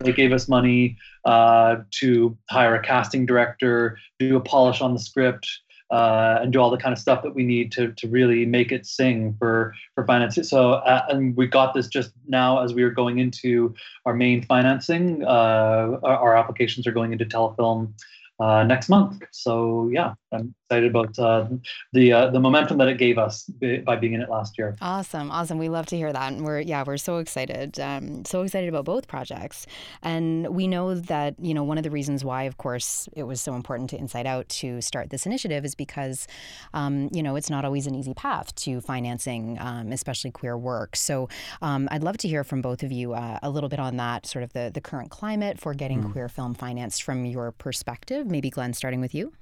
they, 0.01 0.13
gave 0.13 0.33
us 0.33 0.49
money 0.49 0.97
uh, 1.25 1.77
to 1.93 2.37
hire 2.51 2.75
a 2.75 2.83
casting 2.83 3.27
director, 3.27 3.99
do 4.19 4.37
a 4.37 4.41
polish 4.41 4.81
on 4.81 4.95
the 4.95 5.01
script, 5.01 5.47
uh, 5.91 6.39
and 6.43 6.53
do 6.53 6.59
all 6.61 6.71
the 6.71 6.77
kind 6.77 6.93
of 6.93 6.99
stuff 6.99 7.23
that 7.23 7.35
we 7.35 7.45
need 7.45 7.71
to 7.71 7.93
to 7.93 8.09
really 8.09 8.45
make 8.45 8.73
it 8.73 8.87
sing 8.87 9.35
for 9.39 9.75
for 9.95 10.05
financing. 10.07 10.43
So 10.43 10.73
uh, 10.73 11.07
and 11.09 11.37
we 11.37 11.47
got 11.47 11.75
this 11.75 11.87
just 11.87 12.13
now 12.27 12.63
as 12.63 12.75
we 12.75 12.83
are 12.83 12.91
going 12.91 13.19
into 13.19 13.75
our 14.07 14.15
main 14.15 14.43
financing. 14.43 15.23
Uh, 15.23 15.99
our, 16.03 16.17
our, 16.17 16.37
applications 16.37 16.87
are 16.87 16.93
going 16.93 17.13
into 17.13 17.25
telefilm 17.25 17.93
uh, 18.41 18.65
next 18.65 18.89
month. 18.89 19.23
So 19.31 19.89
yeah, 19.93 20.15
I'm 20.35 20.55
excited 20.71 20.91
about 20.91 21.19
uh, 21.19 21.49
the 21.93 22.13
uh, 22.13 22.31
the 22.31 22.41
momentum 22.41 22.79
that 22.79 22.89
it 22.89 22.99
gave 22.99 23.19
us 23.19 23.45
by 23.85 23.97
being 23.97 24.15
in 24.15 24.21
it 24.21 24.29
last 24.29 24.59
year. 24.59 24.77
Awesome, 24.81 25.31
awesome. 25.31 25.59
We 25.59 25.69
love 25.69 25.87
to 25.87 25.97
hear 25.97 26.13
that, 26.13 26.33
and 26.33 26.45
we're 26.45 26.61
yeah, 26.61 26.85
we're 26.87 26.97
so 26.97 27.19
excited, 27.19 27.79
um, 27.81 28.25
so 28.25 28.43
excited 28.43 28.69
about 28.69 28.85
both 28.85 29.07
projects. 29.07 29.67
And 30.03 30.49
we 30.49 30.67
know 30.67 30.95
that 30.95 31.35
you 31.39 31.55
know 31.55 31.65
one 31.65 31.79
of 31.79 31.85
the 31.85 31.91
reasons 31.91 32.25
why, 32.25 32.45
of 32.45 32.57
course, 32.57 33.09
it 33.13 33.25
was 33.25 33.41
so 33.41 33.55
important 33.55 33.91
to 33.91 33.99
Inside 33.99 34.27
Out 34.27 34.49
to 34.61 34.81
start 34.81 35.11
this 35.11 35.27
initiative 35.27 35.65
is 35.65 35.75
because 35.75 36.27
um, 36.73 37.09
you 37.13 37.23
know 37.23 37.37
it's 37.37 37.51
not 37.51 37.65
always 37.65 37.87
an 37.87 37.95
easy 37.95 38.15
path 38.15 38.55
to 38.57 38.81
financing, 38.81 39.59
um, 39.61 39.93
especially 39.93 40.31
queer 40.31 40.57
work. 40.57 40.97
So 40.97 41.29
um, 41.63 41.89
I'd 41.91 42.03
love 42.03 42.19
to 42.19 42.29
hear 42.29 42.45
from 42.45 42.63
both 42.63 42.83
of 42.83 42.93
you 42.93 43.15
uh, 43.15 43.39
a 43.43 43.51
little 43.51 43.69
bit 43.69 43.79
on 43.79 43.97
that, 43.97 44.27
sort 44.27 44.43
of 44.43 44.53
the 44.53 44.71
the 44.73 44.81
current 44.81 45.11
climate 45.11 45.61
for 45.61 45.75
getting 45.75 46.03
mm. 46.03 46.13
queer 46.13 46.29
film 46.29 46.55
financed 46.55 47.03
from 47.03 47.25
your 47.25 47.53
perspective. 47.53 48.27
Maybe 48.27 48.51
Glenn, 48.51 48.73
starting 48.73 49.01
with 49.01 49.15
you. 49.15 49.33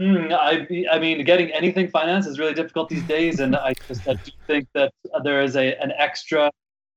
Mm, 0.00 0.32
I, 0.32 0.94
I 0.94 0.98
mean, 0.98 1.24
getting 1.24 1.50
anything 1.52 1.88
financed 1.88 2.28
is 2.28 2.38
really 2.38 2.54
difficult 2.54 2.88
these 2.88 3.02
days, 3.04 3.40
and 3.40 3.56
I 3.56 3.72
just 3.88 4.06
I 4.06 4.14
do 4.14 4.30
think 4.46 4.68
that 4.74 4.92
there 5.24 5.42
is 5.42 5.56
a 5.56 5.74
an 5.80 5.92
extra 5.96 6.50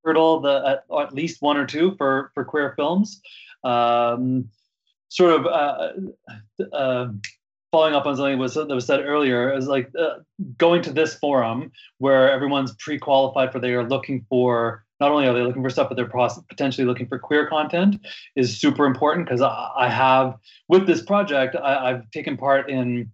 hurdle, 0.04 0.42
the, 0.42 0.82
or 0.90 1.04
at 1.04 1.14
least 1.14 1.42
one 1.42 1.56
or 1.58 1.66
two 1.66 1.96
for 1.98 2.32
for 2.34 2.44
queer 2.44 2.74
films. 2.76 3.22
Um, 3.64 4.50
sort 5.10 5.40
of 5.40 5.46
uh, 5.46 5.92
uh, 6.74 7.08
following 7.72 7.96
up 7.96 8.06
on 8.06 8.16
something 8.16 8.34
that 8.34 8.42
was, 8.42 8.54
that 8.56 8.68
was 8.68 8.86
said 8.86 9.02
earlier 9.02 9.54
is 9.54 9.68
like 9.68 9.92
uh, 10.00 10.20
going 10.58 10.82
to 10.84 10.94
this 10.94 11.16
forum 11.16 11.72
where 11.98 12.32
everyone's 12.32 12.74
pre-qualified 12.80 13.52
for 13.52 13.60
they 13.60 13.74
are 13.74 13.88
looking 13.88 14.26
for 14.30 14.86
not 15.00 15.12
only 15.12 15.28
are 15.28 15.34
they 15.34 15.42
looking 15.42 15.64
for 15.64 15.70
stuff, 15.70 15.90
but 15.90 15.96
they're 15.96 16.06
potentially 16.50 16.86
looking 16.86 17.08
for 17.08 17.20
queer 17.20 17.48
content 17.48 18.06
is 18.36 18.60
super 18.60 18.86
important 18.86 19.28
because 19.28 19.42
I, 19.42 19.90
have 19.90 20.38
with 20.68 20.88
this 20.88 21.02
project 21.02 21.56
I, 21.56 21.90
I've 21.90 22.12
taken 22.12 22.38
part 22.38 22.70
in 22.70 23.12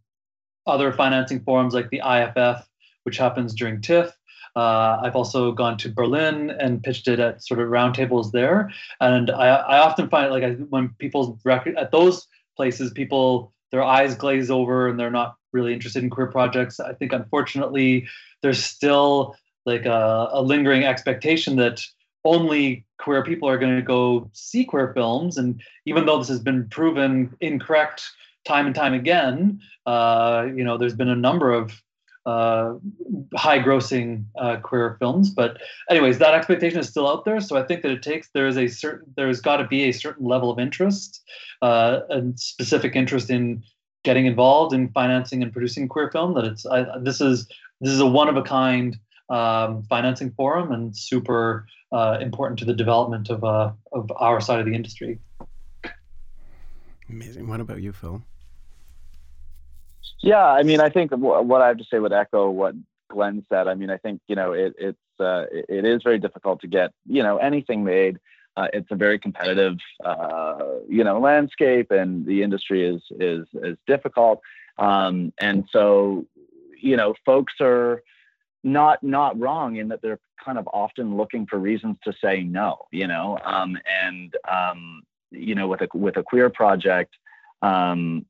other 0.67 0.91
financing 0.91 1.41
forums 1.41 1.73
like 1.73 1.89
the 1.89 2.01
IFF, 2.05 2.67
which 3.03 3.17
happens 3.17 3.53
during 3.53 3.81
TIFF. 3.81 4.11
Uh, 4.55 4.99
I've 5.03 5.15
also 5.15 5.51
gone 5.51 5.77
to 5.79 5.89
Berlin 5.89 6.49
and 6.49 6.81
pitched 6.81 7.07
it 7.07 7.19
at 7.19 7.43
sort 7.43 7.59
of 7.59 7.67
roundtables 7.67 8.31
there, 8.31 8.71
and 9.01 9.29
I, 9.29 9.47
I 9.47 9.79
often 9.79 10.07
find 10.09 10.31
like 10.31 10.43
I, 10.43 10.51
when 10.51 10.89
people 10.97 11.37
rec- 11.43 11.67
at 11.77 11.91
those 11.91 12.25
places, 12.55 12.91
people 12.91 13.53
their 13.71 13.83
eyes 13.83 14.15
glaze 14.15 14.49
over 14.49 14.87
and 14.87 14.97
they're 14.97 15.11
not 15.11 15.35
really 15.51 15.73
interested 15.73 16.03
in 16.03 16.09
queer 16.09 16.27
projects. 16.27 16.79
I 16.79 16.93
think 16.93 17.11
unfortunately 17.11 18.07
there's 18.41 18.63
still 18.63 19.35
like 19.65 19.85
a, 19.85 20.29
a 20.31 20.41
lingering 20.41 20.83
expectation 20.83 21.55
that 21.57 21.81
only 22.23 22.85
queer 22.97 23.23
people 23.23 23.47
are 23.47 23.57
going 23.57 23.75
to 23.75 23.81
go 23.81 24.29
see 24.33 24.65
queer 24.65 24.93
films. 24.93 25.37
And 25.37 25.61
even 25.85 26.05
though 26.05 26.17
this 26.17 26.27
has 26.27 26.39
been 26.39 26.67
proven 26.69 27.35
incorrect 27.41 28.03
time 28.45 28.65
and 28.65 28.75
time 28.75 28.93
again, 28.93 29.59
uh, 29.85 30.47
you 30.55 30.63
know, 30.63 30.77
there's 30.77 30.95
been 30.95 31.09
a 31.09 31.15
number 31.15 31.51
of 31.51 31.81
uh, 32.25 32.73
high 33.35 33.59
grossing 33.59 34.25
uh, 34.39 34.57
queer 34.57 34.97
films. 34.99 35.29
But 35.29 35.61
anyways, 35.89 36.17
that 36.17 36.33
expectation 36.33 36.79
is 36.79 36.89
still 36.89 37.07
out 37.07 37.25
there. 37.25 37.39
So 37.39 37.55
I 37.55 37.63
think 37.63 37.83
that 37.83 37.91
it 37.91 38.01
takes, 38.01 38.29
there 38.33 38.47
is 38.47 38.57
a 38.57 38.67
certain, 38.67 39.13
there's 39.15 39.41
got 39.41 39.57
to 39.57 39.67
be 39.67 39.83
a 39.83 39.91
certain 39.91 40.25
level 40.25 40.49
of 40.49 40.57
interest 40.57 41.23
uh, 41.61 41.99
and 42.09 42.39
specific 42.39 42.95
interest 42.95 43.29
in 43.29 43.63
getting 44.03 44.25
involved 44.25 44.73
in 44.73 44.89
financing 44.89 45.43
and 45.43 45.51
producing 45.51 45.87
queer 45.87 46.09
film 46.11 46.33
that 46.33 46.45
it's, 46.45 46.65
I, 46.65 46.85
this 46.99 47.21
is, 47.21 47.47
this 47.81 47.91
is 47.91 47.99
a 47.99 48.05
one 48.05 48.27
of 48.27 48.37
a 48.37 48.41
kind 48.41 48.97
um, 49.29 49.83
financing 49.83 50.31
forum 50.31 50.71
and 50.71 50.95
super 50.95 51.67
uh, 51.91 52.17
important 52.21 52.59
to 52.59 52.65
the 52.65 52.73
development 52.73 53.29
of, 53.29 53.43
uh, 53.43 53.71
of 53.91 54.11
our 54.17 54.41
side 54.41 54.59
of 54.59 54.65
the 54.65 54.73
industry. 54.73 55.19
Amazing. 57.09 57.47
What 57.47 57.59
about 57.59 57.81
you, 57.81 57.93
Phil? 57.93 58.21
Yeah, 60.21 60.45
I 60.45 60.63
mean, 60.63 60.79
I 60.79 60.89
think 60.89 61.11
what 61.11 61.61
I 61.61 61.67
have 61.67 61.77
to 61.77 61.83
say 61.83 61.99
would 61.99 62.13
echo 62.13 62.49
what 62.49 62.73
Glenn 63.09 63.45
said. 63.47 63.67
I 63.67 63.75
mean, 63.75 63.91
I 63.91 63.97
think 63.97 64.21
you 64.27 64.35
know 64.35 64.53
it, 64.53 64.73
it's 64.77 65.19
uh, 65.19 65.45
it 65.51 65.85
is 65.85 66.01
very 66.03 66.17
difficult 66.17 66.61
to 66.61 66.67
get 66.67 66.91
you 67.07 67.21
know 67.21 67.37
anything 67.37 67.83
made. 67.83 68.17
Uh, 68.57 68.67
it's 68.73 68.89
a 68.89 68.95
very 68.95 69.19
competitive 69.19 69.77
uh, 70.03 70.63
you 70.89 71.03
know 71.03 71.19
landscape, 71.19 71.91
and 71.91 72.25
the 72.25 72.41
industry 72.41 72.87
is 72.87 73.03
is 73.19 73.47
is 73.53 73.77
difficult. 73.85 74.41
Um, 74.79 75.31
and 75.39 75.65
so 75.71 76.25
you 76.81 76.97
know, 76.97 77.13
folks 77.25 77.53
are 77.61 78.01
not 78.65 79.01
not 79.03 79.39
wrong 79.39 79.77
in 79.77 79.87
that 79.89 80.01
they're 80.01 80.19
kind 80.43 80.57
of 80.57 80.67
often 80.73 81.15
looking 81.15 81.45
for 81.45 81.57
reasons 81.57 81.97
to 82.03 82.13
say 82.21 82.43
no 82.43 82.85
you 82.91 83.07
know? 83.07 83.39
Um, 83.43 83.77
and 84.03 84.35
um, 84.49 85.03
you 85.31 85.55
know 85.55 85.67
with 85.67 85.81
a 85.81 85.87
with 85.93 86.17
a 86.17 86.23
queer 86.23 86.49
project 86.49 87.15
um, 87.61 88.25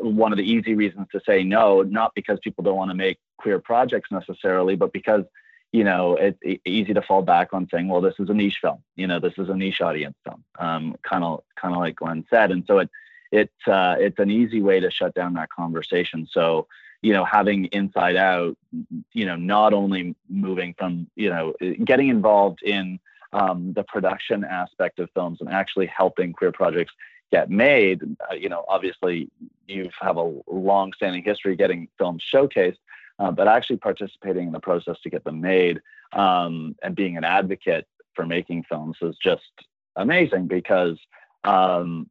one 0.00 0.32
of 0.32 0.38
the 0.38 0.50
easy 0.50 0.74
reasons 0.74 1.08
to 1.12 1.20
say 1.26 1.42
no 1.42 1.82
not 1.82 2.12
because 2.14 2.38
people 2.42 2.64
don't 2.64 2.76
want 2.76 2.90
to 2.90 2.96
make 2.96 3.18
queer 3.38 3.58
projects 3.58 4.10
necessarily 4.10 4.76
but 4.76 4.92
because 4.92 5.24
you 5.72 5.84
know 5.84 6.16
it's 6.16 6.38
easy 6.64 6.94
to 6.94 7.02
fall 7.02 7.22
back 7.22 7.52
on 7.52 7.68
saying 7.70 7.88
well 7.88 8.00
this 8.00 8.14
is 8.18 8.30
a 8.30 8.34
niche 8.34 8.58
film 8.62 8.82
you 8.94 9.06
know 9.06 9.20
this 9.20 9.34
is 9.36 9.48
a 9.48 9.54
niche 9.54 9.80
audience 9.80 10.16
film 10.24 10.96
kind 11.02 11.24
of 11.24 11.42
kind 11.56 11.74
of 11.74 11.80
like 11.80 11.96
glenn 11.96 12.24
said. 12.30 12.50
And 12.50 12.64
so 12.66 12.78
it 12.78 12.90
it 13.32 13.50
uh, 13.66 13.96
it's 13.98 14.18
an 14.18 14.30
easy 14.30 14.62
way 14.62 14.80
to 14.80 14.90
shut 14.90 15.14
down 15.14 15.34
that 15.34 15.50
conversation. 15.50 16.26
So 16.30 16.68
you 17.06 17.12
know 17.12 17.24
having 17.24 17.66
inside 17.66 18.16
out 18.16 18.56
you 19.12 19.24
know 19.24 19.36
not 19.36 19.72
only 19.72 20.16
moving 20.28 20.74
from 20.76 21.06
you 21.14 21.30
know 21.30 21.54
getting 21.84 22.08
involved 22.08 22.60
in 22.64 22.98
um, 23.32 23.72
the 23.74 23.84
production 23.84 24.42
aspect 24.42 24.98
of 24.98 25.08
films 25.14 25.38
and 25.40 25.48
actually 25.48 25.86
helping 25.86 26.32
queer 26.32 26.50
projects 26.50 26.92
get 27.30 27.48
made 27.48 28.02
uh, 28.28 28.34
you 28.34 28.48
know 28.48 28.64
obviously 28.66 29.30
you 29.68 29.88
have 30.00 30.16
a 30.16 30.32
long 30.48 30.92
standing 30.94 31.22
history 31.22 31.54
getting 31.54 31.86
films 31.96 32.24
showcased 32.34 32.78
uh, 33.20 33.30
but 33.30 33.46
actually 33.46 33.76
participating 33.76 34.48
in 34.48 34.52
the 34.52 34.58
process 34.58 34.96
to 35.00 35.08
get 35.08 35.22
them 35.22 35.40
made 35.40 35.80
um, 36.12 36.74
and 36.82 36.96
being 36.96 37.16
an 37.16 37.22
advocate 37.22 37.86
for 38.14 38.26
making 38.26 38.64
films 38.64 38.96
is 39.00 39.16
just 39.22 39.52
amazing 39.94 40.48
because 40.48 40.98
um, 41.44 42.10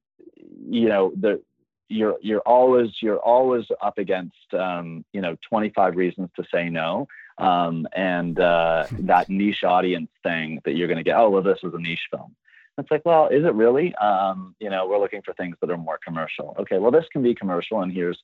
you 0.69 0.87
know 0.87 1.11
the 1.19 1.41
you're 1.89 2.17
you're 2.21 2.41
always 2.41 2.91
you're 3.01 3.19
always 3.19 3.65
up 3.81 3.97
against 3.97 4.53
um, 4.53 5.05
you 5.13 5.21
know 5.21 5.37
25 5.49 5.95
reasons 5.95 6.29
to 6.35 6.43
say 6.51 6.69
no. 6.69 7.07
Um, 7.37 7.87
and 7.93 8.39
uh, 8.39 8.87
that 8.99 9.29
niche 9.29 9.63
audience 9.63 10.09
thing 10.23 10.61
that 10.65 10.75
you're 10.75 10.87
going 10.87 10.97
to 10.97 11.03
get 11.03 11.17
oh 11.17 11.29
well 11.29 11.43
this 11.43 11.61
was 11.63 11.73
a 11.73 11.79
niche 11.79 12.07
film. 12.11 12.35
It's 12.77 12.91
like 12.91 13.05
well 13.05 13.27
is 13.27 13.45
it 13.45 13.53
really? 13.53 13.93
Um, 13.95 14.55
you 14.59 14.69
know 14.69 14.87
we're 14.87 14.99
looking 14.99 15.21
for 15.21 15.33
things 15.33 15.57
that 15.61 15.69
are 15.69 15.77
more 15.77 15.99
commercial. 16.03 16.55
Okay 16.59 16.77
well 16.77 16.91
this 16.91 17.05
can 17.11 17.21
be 17.21 17.35
commercial 17.35 17.81
and 17.81 17.91
here's 17.91 18.21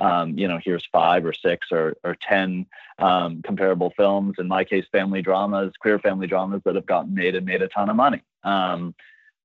um, 0.00 0.36
you 0.36 0.48
know 0.48 0.58
here's 0.62 0.86
five 0.90 1.24
or 1.24 1.32
six 1.32 1.68
or 1.70 1.96
or 2.02 2.16
ten 2.20 2.66
um, 2.98 3.42
comparable 3.42 3.92
films. 3.96 4.36
In 4.38 4.48
my 4.48 4.64
case 4.64 4.86
family 4.90 5.22
dramas 5.22 5.72
queer 5.80 5.98
family 5.98 6.26
dramas 6.26 6.62
that 6.64 6.74
have 6.74 6.86
gotten 6.86 7.14
made 7.14 7.34
and 7.34 7.46
made 7.46 7.62
a 7.62 7.68
ton 7.68 7.90
of 7.90 7.96
money. 7.96 8.22
Um, 8.42 8.94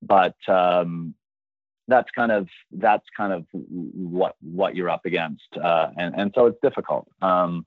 but 0.02 0.36
that's 1.90 2.10
kind 2.12 2.32
of 2.32 2.48
that's 2.72 3.06
kind 3.16 3.34
of 3.34 3.46
what 3.52 4.36
what 4.42 4.76
you're 4.76 4.90
up 4.90 5.06
against, 5.06 5.58
uh, 5.62 5.90
and 5.98 6.16
and 6.16 6.32
so 6.36 6.46
it's 6.46 6.60
difficult. 6.62 7.08
Um, 7.22 7.66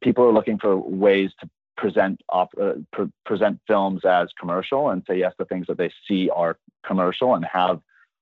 people 0.00 0.24
are 0.24 0.32
looking 0.32 0.58
for 0.58 0.76
ways 0.76 1.30
to 1.40 1.50
present 1.76 2.22
op- 2.28 2.54
uh, 2.60 2.74
pre- 2.92 3.12
present 3.24 3.60
films 3.66 4.04
as 4.04 4.28
commercial 4.38 4.90
and 4.90 5.02
say 5.06 5.18
yes 5.18 5.32
to 5.38 5.44
things 5.44 5.66
that 5.66 5.78
they 5.78 5.90
see 6.06 6.30
are 6.30 6.58
commercial 6.86 7.34
and 7.34 7.44
have 7.44 7.80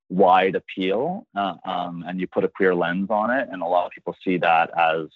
wide 0.09 0.57
appeal, 0.57 1.27
uh, 1.37 1.55
um, 1.65 2.05
and 2.07 2.21
you 2.21 2.27
put 2.27 2.45
a 2.45 2.49
queer 2.49 2.75
lens 2.75 3.11
on 3.11 3.31
it, 3.31 3.49
and 3.51 3.63
a 3.63 3.67
lot 3.67 3.87
of 3.87 3.93
people 3.93 4.17
see 4.25 4.39
that 4.39 4.71
as 4.77 5.07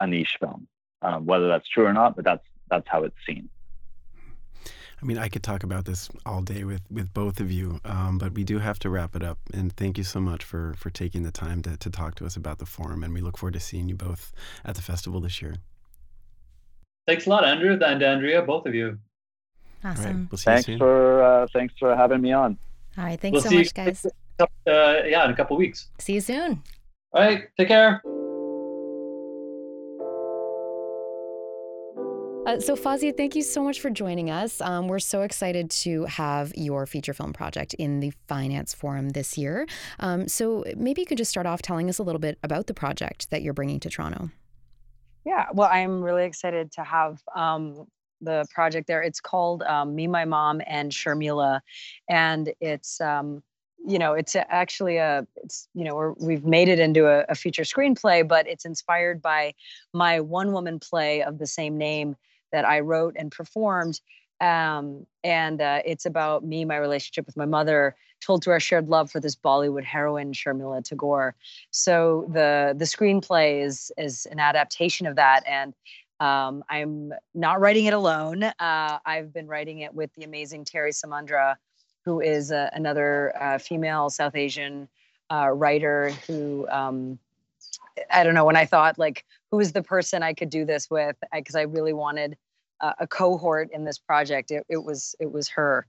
a 0.00 0.06
niche 0.06 0.36
film. 0.40 0.66
Um, 1.02 1.26
whether 1.26 1.48
that's 1.48 1.68
true 1.68 1.84
or 1.84 1.92
not, 1.92 2.14
but 2.14 2.24
that's 2.24 2.44
that's 2.70 2.88
how 2.88 3.02
it's 3.02 3.16
seen. 3.26 3.48
I 5.02 5.04
mean, 5.04 5.18
I 5.18 5.28
could 5.28 5.42
talk 5.42 5.64
about 5.64 5.84
this 5.84 6.08
all 6.24 6.42
day 6.42 6.62
with, 6.62 6.82
with 6.88 7.12
both 7.12 7.40
of 7.40 7.50
you, 7.50 7.80
um, 7.84 8.18
but 8.18 8.34
we 8.34 8.44
do 8.44 8.60
have 8.60 8.78
to 8.80 8.90
wrap 8.90 9.16
it 9.16 9.22
up. 9.24 9.38
And 9.52 9.72
thank 9.76 9.98
you 9.98 10.04
so 10.04 10.20
much 10.20 10.44
for, 10.44 10.74
for 10.78 10.90
taking 10.90 11.24
the 11.24 11.32
time 11.32 11.60
to, 11.62 11.76
to 11.76 11.90
talk 11.90 12.14
to 12.16 12.26
us 12.26 12.36
about 12.36 12.58
the 12.58 12.66
forum. 12.66 13.02
And 13.02 13.12
we 13.12 13.20
look 13.20 13.36
forward 13.36 13.54
to 13.54 13.60
seeing 13.60 13.88
you 13.88 13.96
both 13.96 14.32
at 14.64 14.76
the 14.76 14.82
festival 14.82 15.20
this 15.20 15.42
year. 15.42 15.56
Thanks 17.08 17.26
a 17.26 17.30
lot, 17.30 17.44
Andrew 17.44 17.72
and 17.72 17.82
Andria, 17.82 18.46
both 18.46 18.64
of 18.66 18.76
you. 18.76 18.98
Awesome. 19.84 20.28
we'll 20.30 20.38
thanks 20.38 20.66
for 20.66 21.22
uh, 21.22 21.46
thanks 21.52 21.74
for 21.76 21.96
having 21.96 22.20
me 22.20 22.32
on. 22.32 22.56
All 22.96 23.04
right, 23.04 23.18
thanks 23.18 23.42
we'll 23.42 23.50
so 23.50 23.58
much, 23.58 23.74
guys. 23.74 24.06
Uh, 24.38 24.46
yeah, 24.66 25.24
in 25.24 25.32
a 25.32 25.34
couple 25.34 25.56
weeks. 25.56 25.88
See 25.98 26.14
you 26.14 26.20
soon. 26.20 26.62
All 27.12 27.22
right, 27.22 27.48
take 27.58 27.68
care. 27.68 28.00
Uh, 32.52 32.60
so, 32.60 32.76
Fawzia, 32.76 33.16
thank 33.16 33.34
you 33.34 33.40
so 33.40 33.64
much 33.64 33.80
for 33.80 33.88
joining 33.88 34.28
us. 34.28 34.60
Um, 34.60 34.86
we're 34.86 34.98
so 34.98 35.22
excited 35.22 35.70
to 35.70 36.04
have 36.04 36.52
your 36.54 36.84
feature 36.84 37.14
film 37.14 37.32
project 37.32 37.72
in 37.74 38.00
the 38.00 38.12
Finance 38.28 38.74
Forum 38.74 39.10
this 39.10 39.38
year. 39.38 39.66
Um, 40.00 40.28
so, 40.28 40.62
maybe 40.76 41.00
you 41.00 41.06
could 41.06 41.16
just 41.16 41.30
start 41.30 41.46
off 41.46 41.62
telling 41.62 41.88
us 41.88 41.98
a 41.98 42.02
little 42.02 42.18
bit 42.18 42.38
about 42.42 42.66
the 42.66 42.74
project 42.74 43.30
that 43.30 43.40
you're 43.40 43.54
bringing 43.54 43.80
to 43.80 43.88
Toronto. 43.88 44.30
Yeah, 45.24 45.46
well, 45.54 45.70
I'm 45.72 46.02
really 46.02 46.24
excited 46.24 46.70
to 46.72 46.84
have 46.84 47.22
um, 47.34 47.86
the 48.20 48.44
project 48.54 48.86
there. 48.86 49.02
It's 49.02 49.20
called 49.20 49.62
um, 49.62 49.94
Me, 49.94 50.06
My 50.06 50.26
Mom, 50.26 50.60
and 50.66 50.92
Sharmila, 50.92 51.60
and 52.10 52.52
it's 52.60 53.00
um, 53.00 53.42
you 53.84 53.98
know, 53.98 54.12
it's 54.12 54.36
actually 54.36 54.98
a, 54.98 55.26
it's, 55.36 55.68
you 55.74 55.84
know, 55.84 56.14
we 56.20 56.34
have 56.34 56.44
made 56.44 56.68
it 56.68 56.78
into 56.78 57.06
a, 57.06 57.24
a, 57.30 57.34
feature 57.34 57.64
screenplay, 57.64 58.26
but 58.26 58.46
it's 58.46 58.64
inspired 58.64 59.20
by 59.20 59.54
my 59.92 60.20
one 60.20 60.52
woman 60.52 60.78
play 60.78 61.20
of 61.20 61.38
the 61.38 61.48
same 61.48 61.76
name 61.76 62.14
that 62.52 62.64
I 62.64 62.80
wrote 62.80 63.16
and 63.18 63.30
performed. 63.30 64.00
Um, 64.40 65.06
and 65.22 65.60
uh, 65.60 65.82
it's 65.84 66.04
about 66.04 66.44
me, 66.44 66.64
my 66.64 66.76
relationship 66.76 67.26
with 67.26 67.36
my 67.36 67.44
mother, 67.44 67.94
told 68.20 68.42
through 68.42 68.54
our 68.54 68.60
shared 68.60 68.88
love 68.88 69.10
for 69.10 69.20
this 69.20 69.36
Bollywood 69.36 69.84
heroine, 69.84 70.32
Sharmila 70.32 70.84
Tagore. 70.84 71.34
So 71.70 72.28
the 72.32 72.74
the 72.76 72.84
screenplay 72.84 73.64
is 73.64 73.92
is 73.96 74.26
an 74.26 74.40
adaptation 74.40 75.06
of 75.06 75.16
that, 75.16 75.44
and 75.46 75.74
um, 76.18 76.64
I'm 76.68 77.12
not 77.34 77.60
writing 77.60 77.86
it 77.86 77.94
alone. 77.94 78.42
Uh, 78.42 78.98
I've 79.04 79.32
been 79.32 79.46
writing 79.46 79.80
it 79.80 79.94
with 79.94 80.12
the 80.14 80.24
amazing 80.24 80.64
Terry 80.64 80.92
Samandra, 80.92 81.56
who 82.04 82.20
is 82.20 82.50
uh, 82.50 82.70
another 82.72 83.32
uh, 83.40 83.58
female 83.58 84.10
South 84.10 84.34
Asian 84.34 84.88
uh, 85.30 85.48
writer 85.50 86.10
who. 86.26 86.68
Um, 86.68 87.18
I 88.10 88.24
don't 88.24 88.34
know 88.34 88.44
when 88.44 88.56
I 88.56 88.64
thought 88.64 88.98
like 88.98 89.24
who 89.50 89.60
is 89.60 89.72
the 89.72 89.82
person 89.82 90.22
I 90.22 90.32
could 90.32 90.50
do 90.50 90.64
this 90.64 90.88
with 90.90 91.16
because 91.32 91.54
I, 91.54 91.60
I 91.60 91.64
really 91.64 91.92
wanted 91.92 92.36
a 92.98 93.06
cohort 93.06 93.70
in 93.72 93.84
this 93.84 93.98
project. 93.98 94.50
It, 94.50 94.64
it 94.68 94.82
was 94.82 95.14
it 95.20 95.30
was 95.30 95.48
her. 95.50 95.86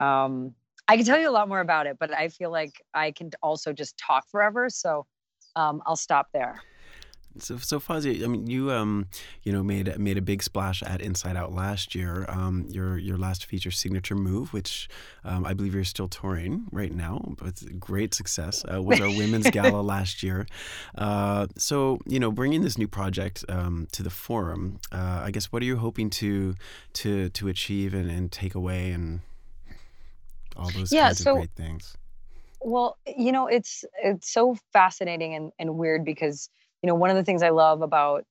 Um, 0.00 0.54
I 0.88 0.96
can 0.96 1.06
tell 1.06 1.18
you 1.18 1.28
a 1.28 1.32
lot 1.32 1.48
more 1.48 1.60
about 1.60 1.86
it, 1.86 1.96
but 1.98 2.12
I 2.12 2.28
feel 2.28 2.50
like 2.50 2.82
I 2.94 3.10
can 3.10 3.30
also 3.42 3.72
just 3.72 3.98
talk 3.98 4.28
forever. 4.30 4.68
So 4.68 5.06
um, 5.56 5.82
I'll 5.86 5.96
stop 5.96 6.28
there. 6.32 6.62
So, 7.38 7.56
so 7.58 7.78
Fawzia, 7.78 8.24
I 8.24 8.26
mean, 8.26 8.46
you 8.46 8.70
um, 8.70 9.08
you 9.42 9.52
know, 9.52 9.62
made 9.62 9.98
made 9.98 10.18
a 10.18 10.22
big 10.22 10.42
splash 10.42 10.82
at 10.82 11.00
Inside 11.00 11.36
Out 11.36 11.52
last 11.52 11.94
year. 11.94 12.26
Um, 12.28 12.66
your 12.68 12.98
your 12.98 13.16
last 13.16 13.46
feature, 13.46 13.70
Signature 13.70 14.14
Move, 14.14 14.52
which 14.52 14.88
um, 15.24 15.44
I 15.44 15.54
believe 15.54 15.74
you're 15.74 15.84
still 15.84 16.08
touring 16.08 16.66
right 16.70 16.92
now, 16.92 17.34
but 17.38 17.62
great 17.78 18.14
success. 18.14 18.64
Uh, 18.72 18.82
was 18.82 19.00
our 19.00 19.08
women's 19.08 19.50
gala 19.50 19.80
last 19.80 20.22
year. 20.22 20.46
Uh, 20.96 21.46
so, 21.56 21.98
you 22.06 22.20
know, 22.20 22.30
bringing 22.30 22.62
this 22.62 22.78
new 22.78 22.88
project 22.88 23.44
um, 23.48 23.88
to 23.92 24.02
the 24.02 24.10
forum, 24.10 24.78
uh, 24.92 25.22
I 25.24 25.30
guess, 25.30 25.46
what 25.52 25.62
are 25.62 25.66
you 25.66 25.76
hoping 25.76 26.10
to 26.10 26.54
to 26.94 27.28
to 27.30 27.48
achieve 27.48 27.94
and, 27.94 28.10
and 28.10 28.30
take 28.30 28.54
away 28.54 28.90
and 28.90 29.20
all 30.56 30.70
those 30.70 30.92
yeah, 30.92 31.06
kinds 31.06 31.22
so, 31.22 31.32
of 31.32 31.36
great 31.36 31.54
things? 31.56 31.96
Well, 32.60 32.96
you 33.06 33.32
know, 33.32 33.46
it's 33.46 33.84
it's 34.02 34.30
so 34.32 34.56
fascinating 34.72 35.34
and, 35.34 35.52
and 35.58 35.76
weird 35.76 36.04
because 36.04 36.50
you 36.82 36.88
know, 36.88 36.94
one 36.94 37.10
of 37.10 37.16
the 37.16 37.24
things 37.24 37.42
I 37.42 37.50
love 37.50 37.82
about 37.82 38.24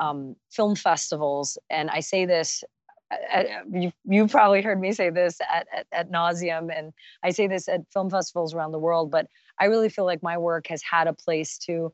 um, 0.00 0.36
film 0.50 0.74
festivals, 0.74 1.58
and 1.68 1.90
I 1.90 2.00
say 2.00 2.24
this, 2.24 2.64
at, 3.32 3.46
you, 3.72 3.92
you've 4.04 4.30
probably 4.30 4.62
heard 4.62 4.80
me 4.80 4.92
say 4.92 5.10
this 5.10 5.38
at, 5.52 5.66
at, 5.74 5.86
at 5.92 6.12
nauseum, 6.12 6.70
and 6.76 6.92
I 7.22 7.30
say 7.30 7.46
this 7.46 7.68
at 7.68 7.80
film 7.92 8.10
festivals 8.10 8.54
around 8.54 8.72
the 8.72 8.78
world, 8.78 9.10
but 9.10 9.26
I 9.58 9.66
really 9.66 9.88
feel 9.88 10.04
like 10.04 10.22
my 10.22 10.38
work 10.38 10.66
has 10.68 10.82
had 10.82 11.06
a 11.06 11.12
place 11.12 11.58
to 11.58 11.92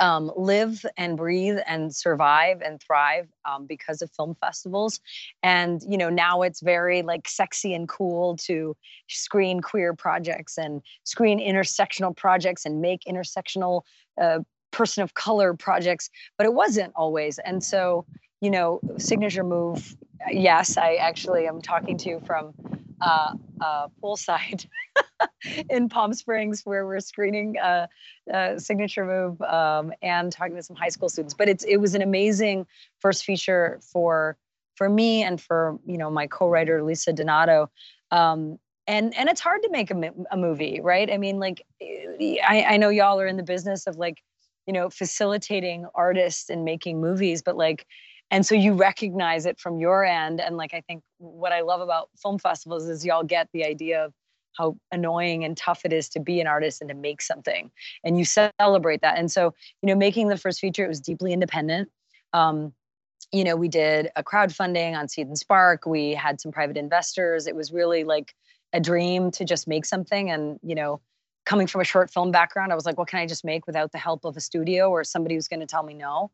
um, 0.00 0.30
live 0.36 0.84
and 0.96 1.16
breathe 1.16 1.58
and 1.66 1.94
survive 1.94 2.60
and 2.62 2.80
thrive 2.80 3.28
um, 3.48 3.66
because 3.66 4.00
of 4.02 4.10
film 4.12 4.36
festivals. 4.40 5.00
And 5.42 5.82
you 5.88 5.98
know 5.98 6.08
now 6.08 6.42
it's 6.42 6.60
very 6.60 7.02
like 7.02 7.28
sexy 7.28 7.74
and 7.74 7.88
cool 7.88 8.36
to 8.38 8.76
screen 9.08 9.60
queer 9.60 9.94
projects 9.94 10.56
and 10.56 10.82
screen 11.04 11.40
intersectional 11.40 12.16
projects 12.16 12.64
and 12.64 12.80
make 12.80 13.02
intersectional 13.08 13.82
uh, 14.20 14.40
person 14.70 15.02
of 15.02 15.14
color 15.14 15.54
projects, 15.54 16.10
but 16.36 16.46
it 16.46 16.54
wasn't 16.54 16.92
always. 16.96 17.38
And 17.40 17.62
so, 17.62 18.04
you 18.40 18.50
know, 18.50 18.80
signature 18.98 19.44
move. 19.44 19.96
Yes, 20.30 20.76
I 20.76 20.94
actually 20.94 21.46
am 21.46 21.60
talking 21.62 21.96
to 21.98 22.08
you 22.08 22.20
from 22.26 22.52
uh, 23.00 23.34
uh, 23.60 23.88
poolside 24.02 24.66
in 25.70 25.88
Palm 25.88 26.12
Springs, 26.12 26.62
where 26.64 26.86
we're 26.86 27.00
screening 27.00 27.58
uh, 27.58 27.86
uh, 28.32 28.58
signature 28.58 29.04
move 29.04 29.40
um, 29.42 29.92
and 30.02 30.32
talking 30.32 30.56
to 30.56 30.62
some 30.62 30.76
high 30.76 30.88
school 30.88 31.08
students. 31.08 31.34
But 31.34 31.48
it's 31.48 31.64
it 31.64 31.76
was 31.76 31.94
an 31.94 32.02
amazing 32.02 32.66
first 33.00 33.24
feature 33.24 33.78
for 33.82 34.36
for 34.74 34.88
me 34.88 35.22
and 35.22 35.40
for 35.40 35.78
you 35.86 35.98
know 35.98 36.10
my 36.10 36.26
co-writer 36.26 36.82
Lisa 36.82 37.12
Donato. 37.12 37.70
Um, 38.10 38.58
and 38.86 39.14
and 39.16 39.28
it's 39.28 39.40
hard 39.40 39.62
to 39.62 39.70
make 39.70 39.90
a, 39.90 40.12
a 40.30 40.36
movie, 40.36 40.80
right? 40.80 41.10
I 41.10 41.18
mean, 41.18 41.38
like 41.38 41.64
I, 41.80 42.64
I 42.70 42.76
know 42.78 42.88
y'all 42.88 43.20
are 43.20 43.26
in 43.26 43.36
the 43.36 43.42
business 43.42 43.86
of 43.86 43.96
like 43.96 44.22
you 44.68 44.74
know 44.74 44.90
facilitating 44.90 45.86
artists 45.94 46.50
and 46.50 46.64
making 46.64 47.00
movies 47.00 47.42
but 47.42 47.56
like 47.56 47.86
and 48.30 48.44
so 48.44 48.54
you 48.54 48.74
recognize 48.74 49.46
it 49.46 49.58
from 49.58 49.78
your 49.78 50.04
end. 50.04 50.38
And 50.40 50.58
like 50.58 50.74
i 50.74 50.82
think 50.82 51.02
what 51.16 51.50
i 51.50 51.62
love 51.62 51.80
about 51.80 52.10
film 52.22 52.38
festivals 52.38 52.86
is 52.88 53.04
y'all 53.04 53.24
get 53.24 53.48
the 53.52 53.64
idea 53.64 54.04
of 54.04 54.12
how 54.56 54.76
annoying 54.92 55.44
and 55.44 55.56
tough 55.56 55.84
it 55.84 55.92
is 55.92 56.08
to 56.10 56.20
be 56.20 56.40
an 56.40 56.46
artist 56.46 56.80
and 56.80 56.88
to 56.90 56.94
make 56.94 57.22
something 57.22 57.70
and 58.04 58.18
you 58.18 58.24
celebrate 58.24 59.00
that. 59.02 59.18
And 59.18 59.30
so 59.32 59.54
you 59.82 59.86
know 59.86 59.96
making 59.96 60.28
the 60.28 60.36
first 60.36 60.60
feature 60.60 60.84
it 60.84 60.88
was 60.88 61.00
deeply 61.00 61.32
independent. 61.32 61.88
Um, 62.34 62.74
you 63.32 63.44
know 63.44 63.56
we 63.56 63.68
did 63.68 64.10
a 64.16 64.22
crowdfunding 64.22 64.94
on 64.94 65.08
seed 65.08 65.28
and 65.28 65.38
spark. 65.38 65.86
We 65.86 66.12
had 66.12 66.40
some 66.42 66.52
private 66.52 66.76
investors. 66.76 67.46
It 67.46 67.56
was 67.56 67.72
really 67.72 68.04
like 68.04 68.34
a 68.74 68.80
dream 68.80 69.30
to 69.30 69.46
just 69.46 69.66
make 69.66 69.86
something 69.86 70.30
and 70.30 70.60
you 70.62 70.74
know 70.74 71.00
coming 71.48 71.66
from 71.66 71.80
a 71.80 71.84
short 71.84 72.10
film 72.10 72.30
background, 72.30 72.70
I 72.70 72.74
was 72.74 72.84
like, 72.84 72.98
what 72.98 73.08
can 73.08 73.18
I 73.18 73.26
just 73.26 73.42
make 73.42 73.66
without 73.66 73.90
the 73.90 73.96
help 73.96 74.26
of 74.26 74.36
a 74.36 74.40
studio 74.40 74.90
or 74.90 75.02
somebody 75.02 75.34
who's 75.34 75.48
going 75.48 75.60
to 75.60 75.66
tell 75.66 75.82
me 75.82 75.94
no? 75.94 76.30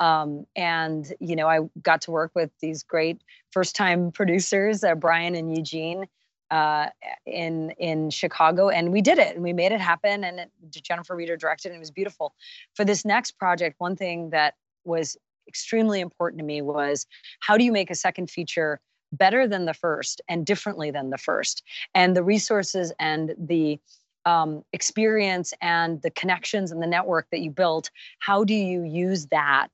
Um, 0.00 0.44
and, 0.56 1.06
you 1.20 1.36
know, 1.36 1.46
I 1.46 1.60
got 1.82 2.00
to 2.02 2.10
work 2.10 2.32
with 2.34 2.50
these 2.60 2.82
great 2.82 3.22
first 3.52 3.76
time 3.76 4.10
producers, 4.20 4.82
uh, 4.82 4.96
Brian 4.96 5.34
and 5.34 5.56
Eugene. 5.56 6.06
Uh, 6.48 6.86
in 7.26 7.72
in 7.72 8.08
Chicago, 8.08 8.68
and 8.68 8.92
we 8.92 9.02
did 9.02 9.18
it, 9.18 9.34
and 9.34 9.42
we 9.42 9.52
made 9.52 9.72
it 9.72 9.80
happen. 9.80 10.22
And 10.22 10.38
it, 10.38 10.52
Jennifer 10.70 11.16
Reeder 11.16 11.36
directed, 11.36 11.70
and 11.70 11.76
it 11.76 11.80
was 11.80 11.90
beautiful. 11.90 12.34
For 12.74 12.84
this 12.84 13.04
next 13.04 13.32
project, 13.32 13.74
one 13.78 13.96
thing 13.96 14.30
that 14.30 14.54
was 14.84 15.16
extremely 15.48 15.98
important 15.98 16.38
to 16.38 16.44
me 16.44 16.62
was 16.62 17.04
how 17.40 17.58
do 17.58 17.64
you 17.64 17.72
make 17.72 17.90
a 17.90 17.96
second 17.96 18.30
feature 18.30 18.78
better 19.10 19.48
than 19.48 19.64
the 19.64 19.74
first 19.74 20.20
and 20.28 20.46
differently 20.46 20.92
than 20.92 21.10
the 21.10 21.18
first, 21.18 21.64
and 21.96 22.14
the 22.14 22.22
resources 22.22 22.92
and 23.00 23.34
the 23.36 23.80
um, 24.26 24.62
experience 24.72 25.54
and 25.62 26.02
the 26.02 26.10
connections 26.10 26.70
and 26.70 26.82
the 26.82 26.86
network 26.86 27.28
that 27.30 27.40
you 27.40 27.50
built, 27.50 27.90
how 28.18 28.44
do 28.44 28.54
you 28.54 28.82
use 28.82 29.26
that 29.26 29.68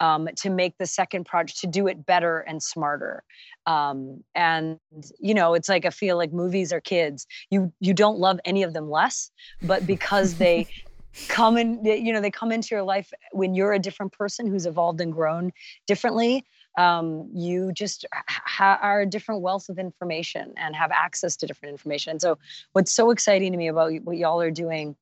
um, 0.00 0.28
to 0.36 0.48
make 0.48 0.76
the 0.78 0.86
second 0.86 1.26
project 1.26 1.60
to 1.60 1.66
do 1.66 1.86
it 1.86 2.06
better 2.06 2.40
and 2.40 2.62
smarter? 2.62 3.22
Um, 3.66 4.24
and 4.34 4.78
you 5.20 5.34
know, 5.34 5.54
it's 5.54 5.68
like 5.68 5.84
I 5.84 5.90
feel 5.90 6.16
like 6.16 6.32
movies 6.32 6.72
are 6.72 6.80
kids. 6.80 7.26
You 7.50 7.72
you 7.78 7.94
don't 7.94 8.18
love 8.18 8.40
any 8.44 8.62
of 8.62 8.72
them 8.72 8.90
less, 8.90 9.30
but 9.62 9.86
because 9.86 10.36
they 10.36 10.66
come 11.28 11.58
in, 11.58 11.84
you 11.84 12.12
know, 12.12 12.20
they 12.20 12.30
come 12.30 12.50
into 12.50 12.68
your 12.70 12.82
life 12.82 13.12
when 13.32 13.54
you're 13.54 13.74
a 13.74 13.78
different 13.78 14.12
person 14.12 14.46
who's 14.46 14.64
evolved 14.64 15.00
and 15.00 15.12
grown 15.12 15.52
differently 15.86 16.44
um, 16.78 17.28
you 17.34 17.72
just 17.72 18.06
ha- 18.12 18.78
are 18.80 19.02
a 19.02 19.06
different 19.06 19.42
wealth 19.42 19.68
of 19.68 19.78
information 19.78 20.54
and 20.56 20.76
have 20.76 20.90
access 20.90 21.36
to 21.36 21.46
different 21.46 21.72
information. 21.72 22.12
And 22.12 22.22
so, 22.22 22.38
what's 22.72 22.92
so 22.92 23.10
exciting 23.10 23.52
to 23.52 23.58
me 23.58 23.68
about 23.68 23.92
what 24.02 24.16
y'all 24.16 24.40
are 24.40 24.50
doing 24.50 24.96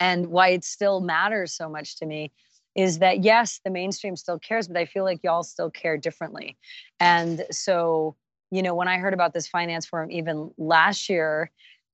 and 0.00 0.28
why 0.28 0.48
it 0.48 0.64
still 0.64 1.00
matters 1.00 1.52
so 1.52 1.68
much 1.68 1.96
to 1.96 2.06
me 2.06 2.32
is 2.74 2.98
that 3.00 3.22
yes, 3.22 3.60
the 3.64 3.70
mainstream 3.70 4.16
still 4.16 4.38
cares, 4.38 4.66
but 4.66 4.76
I 4.76 4.86
feel 4.86 5.04
like 5.04 5.20
y'all 5.22 5.42
still 5.42 5.70
care 5.70 5.98
differently. 5.98 6.56
And 6.98 7.44
so, 7.50 8.16
you 8.50 8.62
know, 8.62 8.74
when 8.74 8.88
I 8.88 8.96
heard 8.98 9.14
about 9.14 9.34
this 9.34 9.46
finance 9.46 9.86
forum 9.86 10.10
even 10.10 10.50
last 10.56 11.08
year, 11.08 11.50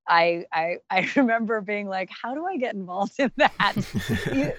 I, 0.09 0.47
I 0.53 0.79
I 0.91 1.09
remember 1.17 1.61
being 1.61 1.89
like, 1.89 2.11
how 2.11 2.35
do 2.35 2.47
I 2.47 2.57
get 2.57 2.75
involved 2.75 3.15
in 3.19 3.31
that? 3.37 4.57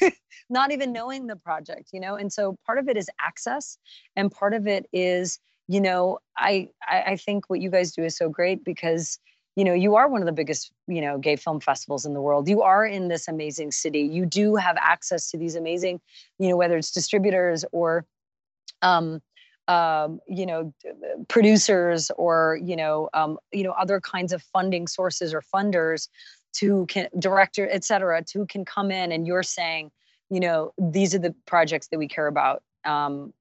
Not 0.50 0.72
even 0.72 0.92
knowing 0.92 1.26
the 1.26 1.36
project, 1.36 1.90
you 1.92 2.00
know. 2.00 2.16
And 2.16 2.32
so 2.32 2.56
part 2.66 2.78
of 2.78 2.88
it 2.88 2.96
is 2.96 3.08
access, 3.20 3.78
and 4.16 4.30
part 4.30 4.52
of 4.52 4.66
it 4.66 4.86
is, 4.92 5.38
you 5.68 5.80
know, 5.80 6.18
I 6.36 6.70
I, 6.86 7.02
I 7.02 7.16
think 7.16 7.48
what 7.48 7.60
you 7.60 7.70
guys 7.70 7.92
do 7.92 8.02
is 8.02 8.16
so 8.16 8.28
great 8.28 8.64
because 8.64 9.18
you 9.56 9.64
know 9.64 9.74
you 9.74 9.96
are 9.96 10.08
one 10.08 10.22
of 10.22 10.26
the 10.26 10.32
biggest 10.32 10.72
you 10.86 11.00
know 11.00 11.18
gay 11.18 11.36
film 11.36 11.60
festivals 11.60 12.06
in 12.06 12.14
the 12.14 12.20
world 12.20 12.48
you 12.48 12.62
are 12.62 12.86
in 12.86 13.08
this 13.08 13.26
amazing 13.26 13.72
city 13.72 14.00
you 14.00 14.24
do 14.24 14.54
have 14.54 14.76
access 14.80 15.28
to 15.28 15.36
these 15.36 15.56
amazing 15.56 16.00
you 16.38 16.48
know 16.48 16.56
whether 16.56 16.76
it's 16.76 16.92
distributors 16.92 17.64
or 17.72 18.06
um, 18.82 19.20
um, 19.70 20.18
you 20.26 20.44
know 20.46 20.74
producers 21.28 22.10
or 22.16 22.58
you 22.62 22.74
know 22.74 23.08
um, 23.14 23.38
you 23.52 23.62
know 23.62 23.70
other 23.72 24.00
kinds 24.00 24.32
of 24.32 24.42
funding 24.42 24.88
sources 24.88 25.32
or 25.32 25.42
funders 25.54 26.08
to 26.52 26.86
can 26.86 27.06
director 27.20 27.68
et 27.70 27.84
cetera 27.84 28.20
to 28.24 28.44
can 28.46 28.64
come 28.64 28.90
in 28.90 29.12
and 29.12 29.28
you're 29.28 29.44
saying 29.44 29.90
you 30.28 30.40
know 30.40 30.72
these 30.76 31.14
are 31.14 31.20
the 31.20 31.34
projects 31.46 31.86
that 31.88 31.98
we 31.98 32.08
care 32.08 32.26
about. 32.26 32.62
Um, 32.84 33.32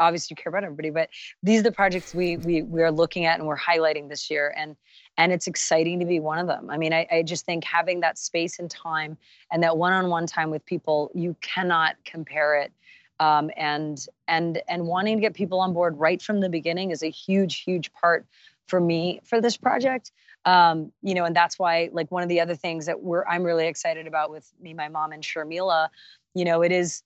obviously 0.00 0.34
you 0.34 0.42
care 0.42 0.50
about 0.50 0.62
everybody 0.62 0.90
but 0.90 1.08
these 1.42 1.60
are 1.60 1.64
the 1.64 1.72
projects 1.72 2.14
we 2.14 2.36
we 2.36 2.62
we 2.62 2.82
are 2.82 2.92
looking 2.92 3.24
at 3.24 3.38
and 3.38 3.48
we're 3.48 3.58
highlighting 3.58 4.08
this 4.10 4.30
year. 4.30 4.54
And 4.56 4.76
and 5.16 5.32
it's 5.32 5.46
exciting 5.48 5.98
to 6.00 6.06
be 6.06 6.20
one 6.20 6.38
of 6.38 6.46
them. 6.46 6.68
I 6.68 6.76
mean 6.76 6.92
i, 6.92 7.06
I 7.10 7.22
just 7.22 7.46
think 7.46 7.64
having 7.64 8.00
that 8.00 8.18
space 8.18 8.58
and 8.58 8.70
time 8.70 9.16
and 9.50 9.62
that 9.62 9.78
one-on-one 9.78 10.26
time 10.26 10.50
with 10.50 10.64
people 10.66 11.10
you 11.14 11.34
cannot 11.40 11.96
compare 12.04 12.60
it 12.60 12.72
um, 13.20 13.50
and 13.56 14.04
and 14.26 14.62
and 14.68 14.86
wanting 14.86 15.16
to 15.16 15.20
get 15.20 15.34
people 15.34 15.60
on 15.60 15.72
board 15.72 15.98
right 15.98 16.20
from 16.20 16.40
the 16.40 16.48
beginning 16.48 16.90
is 16.90 17.02
a 17.02 17.10
huge 17.10 17.62
huge 17.62 17.92
part 17.92 18.26
for 18.66 18.80
me 18.80 19.20
for 19.24 19.40
this 19.40 19.56
project. 19.56 20.12
Um, 20.44 20.92
you 21.02 21.14
know, 21.14 21.24
and 21.24 21.34
that's 21.34 21.58
why 21.58 21.90
like 21.92 22.10
one 22.10 22.22
of 22.22 22.28
the 22.28 22.40
other 22.40 22.54
things 22.54 22.86
that 22.86 23.02
we're 23.02 23.24
I'm 23.26 23.42
really 23.42 23.66
excited 23.66 24.06
about 24.06 24.30
with 24.30 24.50
me, 24.60 24.72
my 24.72 24.88
mom, 24.88 25.12
and 25.12 25.22
Sharmila, 25.22 25.88
you 26.34 26.44
know, 26.44 26.62
it 26.62 26.72
is 26.72 27.02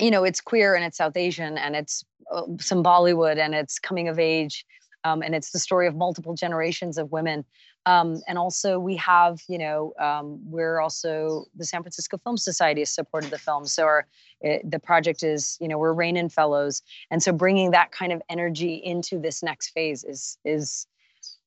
you 0.00 0.10
know 0.10 0.24
it's 0.24 0.40
queer 0.40 0.74
and 0.74 0.84
it's 0.84 0.98
south 0.98 1.16
asian 1.16 1.56
and 1.58 1.74
it's 1.74 2.04
uh, 2.30 2.42
some 2.60 2.82
bollywood 2.82 3.38
and 3.38 3.54
it's 3.54 3.78
coming 3.78 4.08
of 4.08 4.18
age 4.18 4.66
um, 5.06 5.22
and 5.22 5.34
it's 5.34 5.50
the 5.50 5.58
story 5.58 5.86
of 5.86 5.94
multiple 5.94 6.34
generations 6.34 6.98
of 6.98 7.12
women. 7.12 7.44
Um, 7.84 8.20
and 8.26 8.36
also 8.36 8.80
we 8.80 8.96
have 8.96 9.40
you 9.48 9.58
know 9.58 9.92
um, 10.00 10.40
we're 10.44 10.80
also 10.80 11.44
the 11.54 11.64
san 11.64 11.82
francisco 11.82 12.18
film 12.18 12.36
society 12.36 12.80
has 12.80 12.90
supported 12.90 13.30
the 13.30 13.38
film. 13.38 13.66
So 13.66 13.84
our 13.84 14.06
it, 14.40 14.68
the 14.68 14.80
project 14.80 15.22
is 15.22 15.56
you 15.60 15.68
know 15.68 15.78
we're 15.78 15.92
Rainin 15.92 16.28
fellows. 16.28 16.82
And 17.10 17.22
so 17.22 17.32
bringing 17.32 17.70
that 17.70 17.92
kind 17.92 18.12
of 18.12 18.20
energy 18.28 18.74
into 18.74 19.18
this 19.20 19.42
next 19.42 19.70
phase 19.70 20.02
is 20.02 20.38
is 20.44 20.86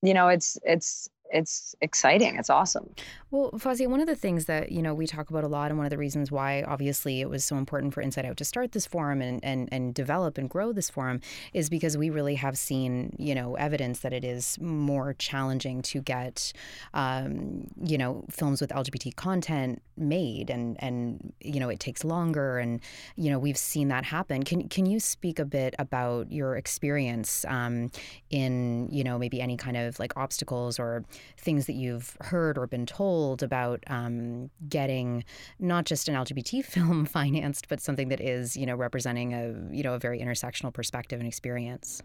you 0.01 0.13
know 0.13 0.29
it's 0.29 0.57
it's 0.63 1.09
it's 1.31 1.75
exciting. 1.81 2.37
It's 2.37 2.49
awesome. 2.49 2.93
Well, 3.31 3.51
Fawzia, 3.51 3.87
one 3.87 3.99
of 3.99 4.07
the 4.07 4.15
things 4.15 4.45
that 4.45 4.71
you 4.71 4.81
know 4.81 4.93
we 4.93 5.05
talk 5.05 5.29
about 5.29 5.43
a 5.43 5.47
lot, 5.47 5.69
and 5.69 5.77
one 5.77 5.85
of 5.85 5.91
the 5.91 5.97
reasons 5.97 6.31
why 6.31 6.63
obviously 6.63 7.21
it 7.21 7.29
was 7.29 7.45
so 7.45 7.57
important 7.57 7.93
for 7.93 8.01
Inside 8.01 8.25
Out 8.25 8.37
to 8.37 8.45
start 8.45 8.71
this 8.71 8.85
forum 8.85 9.21
and 9.21 9.43
and 9.43 9.69
and 9.71 9.93
develop 9.93 10.37
and 10.37 10.49
grow 10.49 10.73
this 10.73 10.89
forum, 10.89 11.21
is 11.53 11.69
because 11.69 11.97
we 11.97 12.09
really 12.09 12.35
have 12.35 12.57
seen 12.57 13.15
you 13.19 13.35
know 13.35 13.55
evidence 13.55 13.99
that 13.99 14.13
it 14.13 14.23
is 14.23 14.57
more 14.59 15.13
challenging 15.13 15.81
to 15.83 16.01
get 16.01 16.51
um, 16.93 17.67
you 17.83 17.97
know 17.97 18.25
films 18.31 18.61
with 18.61 18.71
LGBT 18.71 19.15
content 19.15 19.81
made, 19.97 20.49
and 20.49 20.75
and 20.81 21.33
you 21.39 21.59
know 21.59 21.69
it 21.69 21.79
takes 21.79 22.03
longer, 22.03 22.57
and 22.57 22.81
you 23.15 23.29
know 23.29 23.37
we've 23.37 23.57
seen 23.57 23.89
that 23.89 24.05
happen. 24.05 24.43
Can 24.43 24.67
can 24.69 24.85
you 24.87 24.99
speak 24.99 25.37
a 25.37 25.45
bit 25.45 25.75
about 25.77 26.31
your 26.31 26.55
experience 26.55 27.45
um, 27.47 27.91
in 28.31 28.87
you 28.91 29.03
know 29.03 29.19
maybe 29.19 29.39
any 29.39 29.57
kind 29.57 29.77
of 29.77 29.99
like 29.99 30.17
obstacles 30.17 30.79
or 30.79 31.03
things 31.37 31.65
that 31.65 31.73
you've 31.73 32.17
heard 32.21 32.57
or 32.57 32.67
been 32.67 32.85
told 32.85 33.43
about 33.43 33.83
um, 33.87 34.49
getting 34.67 35.23
not 35.59 35.85
just 35.85 36.07
an 36.07 36.15
LGBT 36.15 36.63
film 36.65 37.05
financed, 37.05 37.67
but 37.69 37.81
something 37.81 38.09
that 38.09 38.21
is, 38.21 38.55
you 38.57 38.65
know, 38.65 38.75
representing 38.75 39.33
a, 39.33 39.75
you 39.75 39.83
know, 39.83 39.93
a 39.93 39.99
very 39.99 40.19
intersectional 40.19 40.73
perspective 40.73 41.19
and 41.19 41.27
experience? 41.27 42.01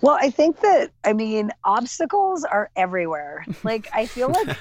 Well, 0.00 0.18
I 0.20 0.30
think 0.30 0.60
that, 0.60 0.90
I 1.04 1.12
mean, 1.12 1.50
obstacles 1.64 2.44
are 2.44 2.70
everywhere. 2.76 3.44
Like, 3.62 3.88
I 3.92 4.06
feel 4.06 4.30
like 4.30 4.56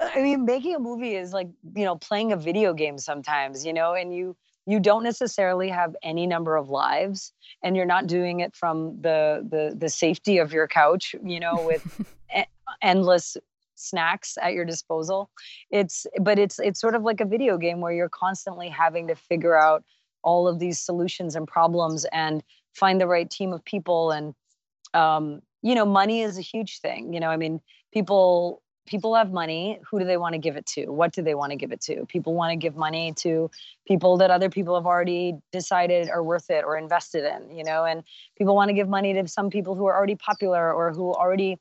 I 0.00 0.22
mean, 0.22 0.44
making 0.44 0.74
a 0.74 0.78
movie 0.78 1.14
is 1.14 1.32
like, 1.32 1.48
you 1.74 1.84
know, 1.84 1.96
playing 1.96 2.32
a 2.32 2.36
video 2.36 2.72
game 2.72 2.98
sometimes, 2.98 3.64
you 3.66 3.72
know, 3.72 3.94
and 3.94 4.14
you 4.14 4.36
you 4.66 4.78
don't 4.78 5.02
necessarily 5.02 5.68
have 5.68 5.96
any 6.02 6.26
number 6.26 6.56
of 6.56 6.68
lives 6.68 7.32
and 7.62 7.76
you're 7.76 7.86
not 7.86 8.06
doing 8.06 8.40
it 8.40 8.54
from 8.54 9.00
the 9.00 9.46
the 9.48 9.74
the 9.76 9.88
safety 9.88 10.38
of 10.38 10.52
your 10.52 10.68
couch, 10.68 11.14
you 11.24 11.40
know, 11.40 11.62
with 11.66 12.06
endless 12.82 13.36
snacks 13.74 14.36
at 14.40 14.52
your 14.52 14.64
disposal. 14.64 15.30
It's 15.70 16.06
but 16.20 16.38
it's 16.38 16.58
it's 16.58 16.80
sort 16.80 16.94
of 16.94 17.02
like 17.02 17.20
a 17.20 17.24
video 17.24 17.56
game 17.56 17.80
where 17.80 17.92
you're 17.92 18.10
constantly 18.10 18.68
having 18.68 19.08
to 19.08 19.14
figure 19.14 19.56
out 19.56 19.84
all 20.22 20.46
of 20.46 20.58
these 20.58 20.78
solutions 20.78 21.34
and 21.34 21.48
problems 21.48 22.04
and 22.12 22.42
find 22.74 23.00
the 23.00 23.06
right 23.06 23.28
team 23.30 23.52
of 23.52 23.64
people. 23.64 24.10
And 24.10 24.34
um, 24.94 25.40
you 25.62 25.74
know 25.74 25.86
money 25.86 26.22
is 26.22 26.38
a 26.38 26.42
huge 26.42 26.80
thing. 26.80 27.12
You 27.12 27.20
know 27.20 27.28
i 27.28 27.36
mean 27.36 27.60
people 27.92 28.62
people 28.86 29.14
have 29.14 29.32
money. 29.32 29.78
Who 29.88 30.00
do 30.00 30.04
they 30.04 30.16
want 30.16 30.32
to 30.32 30.38
give 30.38 30.56
it 30.56 30.66
to? 30.66 30.86
What 30.86 31.12
do 31.12 31.22
they 31.22 31.34
want 31.34 31.52
to 31.52 31.56
give 31.56 31.70
it 31.70 31.80
to? 31.82 32.04
People 32.06 32.34
want 32.34 32.50
to 32.50 32.56
give 32.56 32.76
money 32.76 33.12
to 33.18 33.48
people 33.86 34.16
that 34.16 34.30
other 34.30 34.50
people 34.50 34.74
have 34.74 34.86
already 34.86 35.34
decided 35.52 36.10
are 36.10 36.24
worth 36.24 36.50
it 36.50 36.64
or 36.64 36.76
invested 36.76 37.24
in 37.24 37.56
you 37.56 37.62
know? 37.62 37.84
And 37.84 38.02
people 38.36 38.56
want 38.56 38.68
to 38.68 38.74
give 38.74 38.88
money 38.88 39.12
to 39.14 39.28
some 39.28 39.48
people 39.48 39.76
who 39.76 39.86
are 39.86 39.96
already 39.96 40.16
popular 40.16 40.72
or 40.72 40.92
who 40.92 41.12
already 41.12 41.58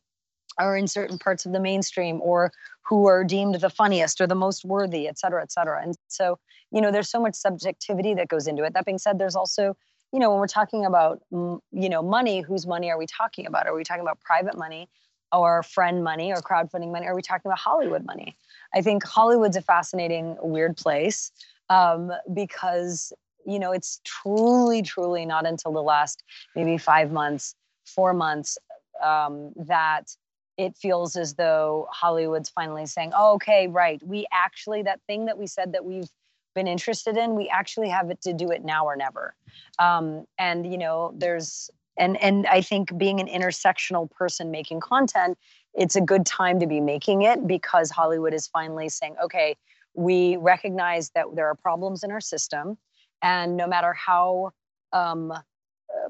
are 0.60 0.78
in 0.78 0.88
certain 0.88 1.18
parts 1.18 1.46
of 1.46 1.54
the 1.54 1.60
mainstream 1.60 2.20
or 2.22 2.52
who 2.88 3.08
are 3.08 3.24
deemed 3.24 3.56
the 3.56 3.70
funniest 3.70 4.20
or 4.22 4.28
the 4.28 4.36
most 4.36 4.66
worthy, 4.66 5.08
et 5.08 5.18
cetera, 5.18 5.42
et 5.42 5.52
cetera. 5.52 5.82
And 5.82 5.96
so, 6.08 6.38
you 6.72 6.82
know, 6.82 6.92
there's 6.92 7.10
so 7.10 7.22
much 7.22 7.36
subjectivity 7.36 8.14
that 8.16 8.28
goes 8.28 8.46
into 8.48 8.64
it. 8.64 8.74
That 8.74 8.86
being 8.86 8.98
said, 8.98 9.20
there's 9.20 9.36
also, 9.36 9.76
you 10.12 10.20
know, 10.20 10.30
when 10.32 10.40
we're 10.40 10.48
talking 10.48 10.86
about, 10.86 11.22
you 11.32 11.90
know, 11.90 12.02
money, 12.02 12.42
whose 12.42 12.68
money 12.68 12.90
are 12.92 12.98
we 12.98 13.06
talking 13.06 13.46
about? 13.46 13.68
Are 13.68 13.76
we 13.76 13.84
talking 13.84 14.02
about 14.02 14.20
private 14.20 14.58
money 14.58 14.90
or 15.32 15.64
friend 15.64 16.04
money 16.04 16.32
or 16.32 16.38
crowdfunding 16.38 16.92
money? 16.92 17.06
Are 17.06 17.16
we 17.16 17.22
talking 17.22 17.48
about 17.50 17.60
Hollywood 17.60 18.06
money? 18.06 18.36
I 18.74 18.82
think 18.82 19.04
Hollywood's 19.06 19.56
a 19.56 19.62
fascinating, 19.62 20.36
weird 20.42 20.76
place 20.78 21.32
um, 21.70 22.12
because, 22.34 23.14
you 23.46 23.60
know, 23.60 23.72
it's 23.72 24.02
truly, 24.04 24.82
truly 24.82 25.26
not 25.26 25.46
until 25.46 25.72
the 25.72 25.84
last 25.84 26.24
maybe 26.56 26.78
five 26.78 27.12
months, 27.12 27.56
four 27.86 28.14
months 28.14 28.58
um, 29.04 29.54
that 29.56 30.16
it 30.60 30.76
feels 30.76 31.16
as 31.16 31.36
though 31.36 31.88
Hollywood's 31.90 32.50
finally 32.50 32.86
saying, 32.86 33.14
oh, 33.16 33.36
okay, 33.36 33.68
right. 33.68 34.02
We 34.06 34.28
actually, 34.34 34.84
that 34.84 35.00
thing 35.08 35.26
that 35.28 35.38
we 35.38 35.48
said 35.48 35.72
that 35.72 35.86
we've 35.86 36.10
been 36.54 36.68
interested 36.68 37.16
in, 37.16 37.36
we 37.36 37.48
actually 37.48 37.88
have 37.88 38.10
it 38.10 38.22
to 38.24 38.34
do 38.34 38.52
it 38.52 38.66
now 38.66 38.84
or 38.86 38.98
never. 38.98 39.36
Um, 39.80 40.26
and, 40.38 40.70
you 40.70 40.78
know, 40.78 41.14
there's, 41.16 41.70
and, 41.98 42.22
and 42.22 42.46
I 42.48 42.60
think 42.60 42.98
being 42.98 43.22
an 43.22 43.28
intersectional 43.28 44.12
person 44.12 44.52
making 44.52 44.82
content, 44.82 45.38
it's 45.74 45.96
a 45.96 46.02
good 46.02 46.26
time 46.26 46.60
to 46.60 46.68
be 46.68 46.82
making 46.82 47.22
it 47.22 47.48
because 47.48 47.90
Hollywood 47.90 48.34
is 48.34 48.46
finally 48.48 48.90
saying, 48.90 49.16
okay, 49.24 49.56
we 49.94 50.36
recognize 50.36 51.12
that 51.12 51.26
there 51.36 51.48
are 51.48 51.56
problems 51.56 52.04
in 52.04 52.12
our 52.12 52.22
system. 52.22 52.78
And 53.22 53.56
no 53.56 53.66
matter 53.66 53.94
how 53.94 54.52
um, 54.92 55.32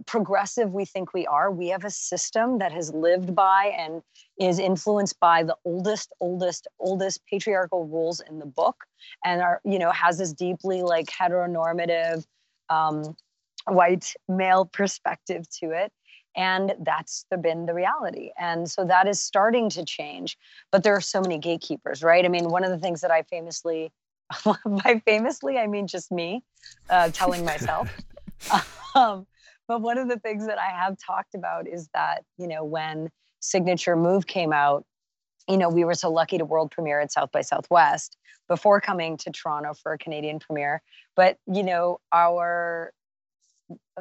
progressive 0.10 0.72
we 0.72 0.86
think 0.86 1.14
we 1.14 1.28
are. 1.28 1.52
We 1.52 1.68
have 1.68 1.86
a 1.86 1.92
system 1.92 2.58
that 2.58 2.72
has 2.72 2.92
lived 2.92 3.36
by 3.36 3.72
and 3.78 4.02
is 4.40 4.58
influenced 4.58 5.20
by 5.20 5.44
the 5.44 5.56
oldest, 5.64 6.12
oldest, 6.20 6.68
oldest 6.80 7.22
patriarchal 7.30 7.86
rules 7.86 8.20
in 8.20 8.40
the 8.40 8.48
book, 8.48 8.86
and 9.24 9.42
are 9.42 9.62
you 9.64 9.78
know 9.78 9.92
has 9.92 10.18
this 10.18 10.34
deeply 10.34 10.82
like 10.82 11.06
heteronormative, 11.06 12.26
um, 12.70 13.16
white 13.68 14.14
male 14.28 14.66
perspective 14.66 15.48
to 15.62 15.72
it. 15.72 15.92
And 16.36 16.74
that's 16.82 17.26
the, 17.30 17.38
been 17.38 17.66
the 17.66 17.74
reality. 17.74 18.32
And 18.40 18.70
so 18.70 18.86
that 18.86 19.08
is 19.08 19.20
starting 19.20 19.70
to 19.72 19.84
change. 19.84 20.38
But 20.72 20.84
there 20.84 20.96
are 20.96 21.02
so 21.02 21.22
many 21.22 21.38
gatekeepers, 21.38 22.02
right? 22.02 22.24
I 22.24 22.30
mean, 22.30 22.50
one 22.50 22.64
of 22.64 22.70
the 22.70 22.78
things 22.78 23.02
that 23.02 23.12
I 23.12 23.24
famously, 23.24 23.92
by 24.66 25.02
famously, 25.06 25.58
I 25.58 25.68
mean 25.68 25.86
just 25.86 26.12
me 26.12 26.44
uh, 26.90 27.10
telling 27.10 27.46
myself. 27.46 27.90
um, 28.96 29.28
but 29.70 29.82
one 29.82 30.00
of 30.00 30.10
the 30.10 30.18
things 30.18 30.48
that 30.48 30.58
I 30.58 30.72
have 30.72 30.98
talked 30.98 31.36
about 31.36 31.68
is 31.68 31.90
that, 31.94 32.24
you 32.40 32.48
know, 32.48 32.64
when 32.64 33.10
Signature 33.40 33.96
Move 33.96 34.26
came 34.26 34.52
out, 34.52 34.84
you 35.48 35.58
know, 35.58 35.70
we 35.70 35.86
were 35.86 35.94
so 35.94 36.12
lucky 36.12 36.40
to 36.40 36.44
world 36.44 36.72
premiere 36.72 37.00
at 37.00 37.12
South 37.12 37.32
by 37.32 37.42
Southwest 37.42 38.18
before 38.48 38.82
coming 38.82 39.16
to 39.18 39.30
Toronto 39.30 39.76
for 39.76 39.94
a 39.94 39.98
Canadian 40.00 40.40
premiere. 40.40 40.82
But, 41.16 41.38
you 41.46 41.62
know, 41.62 42.00
our 42.12 42.92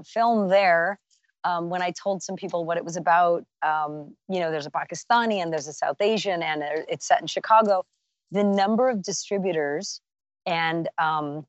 film 0.06 0.48
there, 0.48 0.98
um, 1.44 1.68
when 1.68 1.82
I 1.82 1.90
told 1.90 2.22
some 2.22 2.34
people 2.34 2.64
what 2.64 2.78
it 2.78 2.84
was 2.84 2.96
about, 2.96 3.44
um, 3.62 4.16
you 4.26 4.40
know, 4.40 4.50
there's 4.50 4.66
a 4.66 4.70
Pakistani 4.70 5.42
and 5.42 5.52
there's 5.52 5.68
a 5.68 5.74
South 5.74 6.00
Asian 6.00 6.42
and 6.42 6.62
it's 6.88 7.06
set 7.06 7.20
in 7.20 7.26
Chicago, 7.26 7.84
the 8.30 8.42
number 8.42 8.88
of 8.88 9.02
distributors 9.02 10.00
and 10.46 10.88
um, 10.96 11.44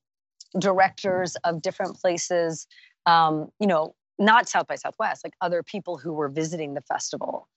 directors 0.60 1.38
of 1.46 1.62
different 1.62 1.96
places, 1.96 2.68
um, 3.06 3.50
you 3.62 3.68
know, 3.68 3.96
not 4.20 4.50
South 4.50 4.68
by 4.68 4.76
Southwest, 4.76 5.24
like 5.24 5.34
other 5.42 5.64
people 5.64 5.98
who 5.98 6.14
were 6.14 6.30
visiting 6.30 6.74
the 6.74 6.82
festival 6.82 7.48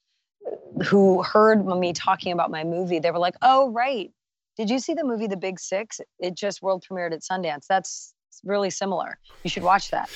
who 0.86 1.22
heard 1.22 1.64
me 1.66 1.92
talking 1.92 2.32
about 2.32 2.50
my 2.50 2.64
movie. 2.64 2.98
They 2.98 3.10
were 3.10 3.18
like, 3.18 3.36
oh, 3.42 3.70
right. 3.70 4.10
Did 4.56 4.70
you 4.70 4.78
see 4.78 4.94
the 4.94 5.04
movie 5.04 5.26
The 5.26 5.36
Big 5.36 5.58
Sick? 5.58 5.92
It 6.18 6.34
just 6.34 6.62
world 6.62 6.84
premiered 6.88 7.12
at 7.12 7.20
Sundance. 7.20 7.66
That's 7.66 8.14
really 8.44 8.70
similar. 8.70 9.18
You 9.44 9.50
should 9.50 9.62
watch 9.62 9.90
that. 9.90 10.10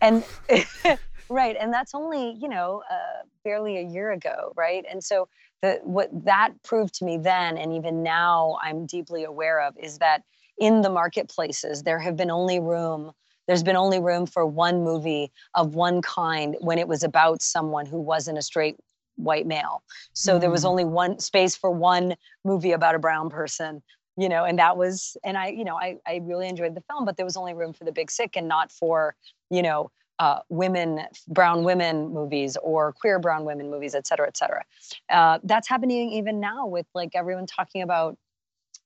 and 0.00 0.24
right. 1.28 1.56
And 1.58 1.72
that's 1.72 1.94
only, 1.94 2.36
you 2.40 2.48
know, 2.48 2.82
uh, 2.90 3.24
barely 3.44 3.78
a 3.78 3.82
year 3.82 4.12
ago. 4.12 4.52
Right. 4.56 4.84
And 4.90 5.02
so 5.02 5.28
the, 5.62 5.80
what 5.82 6.10
that 6.24 6.50
proved 6.62 6.94
to 6.94 7.04
me 7.04 7.18
then, 7.18 7.58
and 7.58 7.72
even 7.72 8.02
now 8.02 8.58
I'm 8.62 8.86
deeply 8.86 9.24
aware 9.24 9.60
of, 9.60 9.74
is 9.78 9.98
that 9.98 10.22
in 10.58 10.82
the 10.82 10.90
marketplaces, 10.90 11.82
there 11.82 11.98
have 11.98 12.16
been 12.16 12.30
only 12.30 12.60
room 12.60 13.12
there's 13.48 13.64
been 13.64 13.74
only 13.74 13.98
room 13.98 14.26
for 14.26 14.46
one 14.46 14.84
movie 14.84 15.32
of 15.54 15.74
one 15.74 16.00
kind 16.02 16.56
when 16.60 16.78
it 16.78 16.86
was 16.86 17.02
about 17.02 17.42
someone 17.42 17.86
who 17.86 17.98
wasn't 17.98 18.38
a 18.38 18.42
straight 18.42 18.76
white 19.16 19.48
male. 19.48 19.82
So 20.12 20.36
mm. 20.36 20.40
there 20.40 20.50
was 20.50 20.62
mm. 20.62 20.68
only 20.68 20.84
one 20.84 21.18
space 21.18 21.56
for 21.56 21.72
one 21.72 22.14
movie 22.44 22.70
about 22.70 22.94
a 22.94 23.00
brown 23.00 23.30
person, 23.30 23.82
you 24.16 24.28
know, 24.28 24.44
and 24.44 24.58
that 24.60 24.76
was, 24.76 25.16
and 25.24 25.36
I, 25.36 25.48
you 25.48 25.64
know, 25.64 25.76
I, 25.76 25.96
I 26.06 26.20
really 26.22 26.46
enjoyed 26.46 26.76
the 26.76 26.82
film, 26.82 27.04
but 27.04 27.16
there 27.16 27.26
was 27.26 27.36
only 27.36 27.54
room 27.54 27.72
for 27.72 27.84
the 27.84 27.90
big 27.90 28.12
sick 28.12 28.36
and 28.36 28.46
not 28.46 28.70
for, 28.70 29.16
you 29.50 29.62
know, 29.62 29.90
uh, 30.20 30.40
women, 30.48 31.00
brown 31.28 31.64
women 31.64 32.08
movies 32.12 32.56
or 32.62 32.92
queer 32.92 33.18
brown 33.18 33.44
women 33.44 33.70
movies, 33.70 33.94
et 33.94 34.06
cetera, 34.06 34.26
et 34.26 34.36
cetera. 34.36 34.64
Uh, 35.08 35.38
that's 35.44 35.68
happening 35.68 36.12
even 36.12 36.38
now 36.38 36.66
with 36.66 36.86
like 36.94 37.10
everyone 37.14 37.46
talking 37.46 37.82
about, 37.82 38.16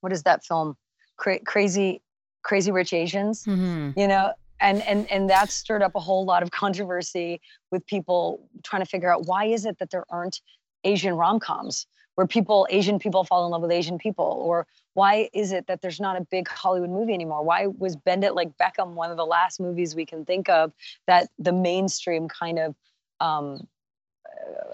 what 0.01 0.13
is 0.13 0.23
that 0.23 0.43
film? 0.43 0.77
Cra- 1.17 1.39
crazy, 1.39 2.01
crazy 2.43 2.71
rich 2.71 2.93
Asians, 2.93 3.45
mm-hmm. 3.45 3.99
you 3.99 4.07
know, 4.07 4.31
and 4.59 4.81
and 4.83 5.09
and 5.11 5.29
that 5.29 5.51
stirred 5.51 5.81
up 5.81 5.95
a 5.95 5.99
whole 5.99 6.25
lot 6.25 6.43
of 6.43 6.51
controversy 6.51 7.41
with 7.71 7.85
people 7.85 8.47
trying 8.63 8.81
to 8.81 8.85
figure 8.85 9.11
out 9.11 9.25
why 9.25 9.45
is 9.45 9.65
it 9.65 9.79
that 9.79 9.89
there 9.89 10.05
aren't 10.09 10.41
Asian 10.83 11.15
rom-coms 11.15 11.87
where 12.15 12.27
people 12.27 12.67
Asian 12.69 12.99
people 12.99 13.23
fall 13.23 13.45
in 13.45 13.51
love 13.51 13.61
with 13.61 13.71
Asian 13.71 13.97
people 13.97 14.41
or 14.45 14.65
why 14.93 15.29
is 15.33 15.51
it 15.51 15.67
that 15.67 15.81
there's 15.81 15.99
not 15.99 16.17
a 16.17 16.21
big 16.21 16.47
Hollywood 16.47 16.89
movie 16.89 17.13
anymore? 17.13 17.43
Why 17.43 17.67
was 17.67 17.95
Bend 17.95 18.23
It 18.23 18.35
Like 18.35 18.55
Beckham 18.57 18.93
one 18.93 19.09
of 19.09 19.17
the 19.17 19.25
last 19.25 19.59
movies 19.59 19.95
we 19.95 20.05
can 20.05 20.23
think 20.23 20.49
of 20.49 20.71
that 21.07 21.29
the 21.39 21.51
mainstream 21.51 22.27
kind 22.27 22.59
of 22.59 22.75
um, 23.19 23.67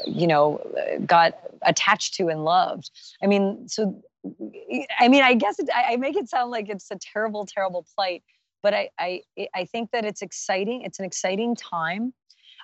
you 0.06 0.28
know 0.28 0.62
got 1.06 1.40
attached 1.62 2.16
to 2.16 2.28
and 2.28 2.44
loved? 2.44 2.92
I 3.24 3.28
mean, 3.28 3.70
so 3.70 4.04
I 5.00 5.08
mean, 5.08 5.24
I 5.24 5.34
guess 5.34 5.60
it, 5.60 5.70
I 5.74 5.96
make 5.96 6.18
it 6.18 6.30
sound 6.30 6.52
like 6.52 6.68
it's 6.68 6.92
a 6.92 6.98
terrible, 6.98 7.46
terrible 7.46 7.86
plight, 7.96 8.24
but 8.62 8.74
I, 8.74 8.90
I, 9.00 9.22
I 9.56 9.66
think 9.66 9.92
that 9.92 10.06
it's 10.06 10.22
exciting. 10.22 10.82
It's 10.84 11.00
an 11.00 11.06
exciting 11.06 11.56
time. 11.56 12.14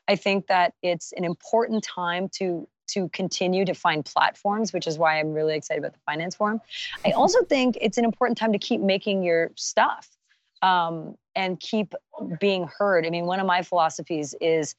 I 0.08 0.15
think 0.15 0.47
that 0.47 0.73
it's 0.81 1.13
an 1.13 1.23
important 1.23 1.84
time 1.84 2.29
to 2.38 2.67
to 2.88 3.10
continue 3.10 3.65
to 3.65 3.73
find 3.73 4.05
platforms, 4.05 4.71
which 4.71 4.86
is 4.86 4.99
why 4.99 5.19
I'm 5.19 5.34
really 5.34 5.55
excited 5.55 5.79
about 5.79 5.93
the 5.93 5.99
Finance 6.05 6.36
Forum. 6.36 6.62
I 7.03 7.12
also 7.12 7.43
think 7.45 7.79
it's 7.81 7.97
an 7.97 8.05
important 8.05 8.38
time 8.38 8.53
to 8.53 8.60
keep 8.60 8.79
making 8.79 9.23
your 9.23 9.51
stuff 9.55 10.08
um, 10.62 11.15
and 11.36 11.60
keep 11.60 11.95
being 12.39 12.69
heard. 12.77 13.08
I 13.08 13.10
mean, 13.10 13.25
one 13.25 13.39
of 13.39 13.47
my 13.47 13.63
philosophies 13.63 14.36
is 14.39 14.75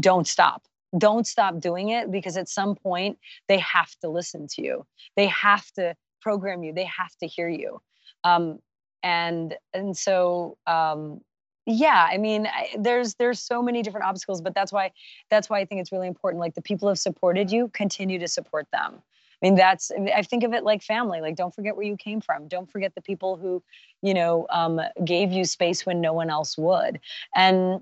don't 0.00 0.26
stop 0.26 0.62
don't 0.98 1.26
stop 1.26 1.58
doing 1.58 1.88
it 1.88 2.10
because 2.10 2.36
at 2.36 2.48
some 2.48 2.74
point 2.74 3.18
they 3.48 3.58
have 3.58 3.90
to 4.00 4.08
listen 4.08 4.46
to 4.46 4.62
you 4.62 4.84
they 5.16 5.26
have 5.26 5.70
to 5.72 5.94
program 6.20 6.62
you 6.62 6.72
they 6.72 6.84
have 6.84 7.14
to 7.16 7.26
hear 7.26 7.48
you 7.48 7.80
um, 8.24 8.58
and 9.02 9.56
and 9.74 9.96
so 9.96 10.56
um, 10.66 11.20
yeah 11.66 12.08
i 12.10 12.18
mean 12.18 12.46
I, 12.46 12.70
there's 12.78 13.14
there's 13.14 13.40
so 13.40 13.62
many 13.62 13.82
different 13.82 14.06
obstacles 14.06 14.40
but 14.40 14.54
that's 14.54 14.72
why 14.72 14.92
that's 15.30 15.48
why 15.48 15.60
i 15.60 15.64
think 15.64 15.80
it's 15.80 15.92
really 15.92 16.08
important 16.08 16.40
like 16.40 16.54
the 16.54 16.62
people 16.62 16.88
have 16.88 16.98
supported 16.98 17.50
you 17.50 17.68
continue 17.68 18.18
to 18.18 18.28
support 18.28 18.66
them. 18.72 18.94
I 19.42 19.46
mean 19.46 19.54
that's 19.56 19.90
i 20.14 20.22
think 20.22 20.44
of 20.44 20.52
it 20.52 20.64
like 20.64 20.82
family 20.82 21.20
like 21.20 21.36
don't 21.36 21.54
forget 21.54 21.76
where 21.76 21.86
you 21.86 21.96
came 21.96 22.20
from. 22.20 22.48
Don't 22.48 22.70
forget 22.70 22.94
the 22.94 23.02
people 23.02 23.36
who 23.36 23.62
you 24.00 24.14
know 24.14 24.46
um, 24.50 24.80
gave 25.04 25.32
you 25.32 25.44
space 25.44 25.84
when 25.86 26.00
no 26.00 26.12
one 26.12 26.30
else 26.30 26.56
would. 26.56 27.00
And 27.34 27.80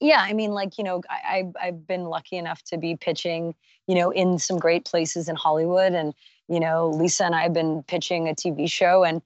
yeah 0.00 0.20
i 0.20 0.32
mean 0.32 0.50
like 0.50 0.78
you 0.78 0.84
know 0.84 1.00
I, 1.08 1.44
i've 1.60 1.86
been 1.86 2.04
lucky 2.04 2.36
enough 2.36 2.62
to 2.64 2.76
be 2.76 2.96
pitching 2.96 3.54
you 3.86 3.94
know 3.94 4.10
in 4.10 4.38
some 4.38 4.58
great 4.58 4.84
places 4.84 5.28
in 5.28 5.36
hollywood. 5.36 5.92
And 5.92 6.14
you 6.48 6.60
know 6.60 6.90
lisa 6.90 7.24
and 7.24 7.34
i 7.34 7.42
have 7.42 7.52
been 7.52 7.82
pitching 7.84 8.28
a 8.28 8.34
tv 8.34 8.70
show 8.70 9.04
and 9.04 9.22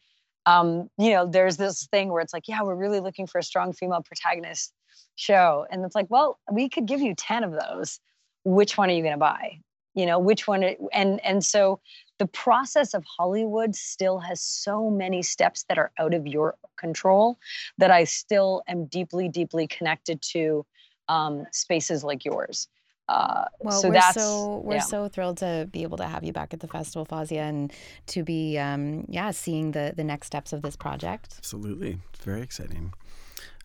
um, 0.47 0.89
you 0.99 1.11
know 1.11 1.27
there's 1.27 1.57
this 1.57 1.87
thing 1.89 2.11
where 2.11 2.23
it's 2.23 2.33
like 2.33 2.49
yeah 2.49 2.63
we're 2.63 2.75
really 2.75 3.01
looking 3.01 3.27
for 3.27 3.39
a 3.39 3.43
strong 3.43 3.73
female 3.73 4.03
protagonist 4.03 4.73
show. 5.17 5.67
And 5.71 5.85
it's 5.85 5.95
like 5.95 6.07
well 6.09 6.39
we 6.51 6.69
could 6.69 6.87
give 6.87 7.01
you 7.01 7.15
10 7.15 7.45
of 7.45 7.53
those. 7.53 8.01
Which 8.45 8.79
one 8.79 8.89
are 8.91 8.93
you 8.93 9.03
going 9.03 9.15
to 9.15 9.19
buy? 9.19 9.59
You 9.95 10.07
know 10.07 10.19
which 10.19 10.47
one 10.47 10.63
and 10.93 11.25
and 11.25 11.45
so 11.45 11.81
the 12.19 12.27
process 12.27 12.93
of 12.93 13.03
hollywood 13.19 13.75
still 13.75 14.19
has 14.19 14.43
so 14.43 14.91
many 14.91 15.23
steps 15.23 15.65
that 15.71 15.79
are 15.79 15.91
out 15.99 16.13
of 16.13 16.27
your 16.27 16.55
control 16.77 17.39
that 17.79 17.91
i 17.91 18.05
still 18.05 18.63
am 18.69 18.85
deeply 18.85 19.27
deeply 19.31 19.67
connected 19.67 20.21
to 20.21 20.67
um, 21.09 21.47
spaces 21.51 22.05
like 22.05 22.27
yours 22.27 22.69
uh, 23.09 23.45
well, 23.61 23.81
so 23.81 23.89
we're 23.89 23.95
that's, 23.95 24.15
so 24.15 24.63
we're 24.65 24.75
yeah. 24.77 24.81
so 24.81 25.09
thrilled 25.09 25.39
to 25.39 25.69
be 25.71 25.83
able 25.83 25.97
to 25.99 26.07
have 26.07 26.25
you 26.25 26.33
back 26.33 26.53
at 26.53 26.61
the 26.61 26.67
festival, 26.67 27.07
Fawzia, 27.07 27.49
and 27.49 27.73
to 28.09 28.25
be 28.25 28.59
um, 28.59 29.05
yeah 29.09 29.31
seeing 29.31 29.73
the 29.73 29.93
the 29.97 30.05
next 30.05 30.27
steps 30.27 30.53
of 30.53 30.63
this 30.63 30.77
project. 30.77 31.35
Absolutely, 31.39 31.99
it's 32.13 32.25
very 32.25 32.43
exciting. 32.43 32.93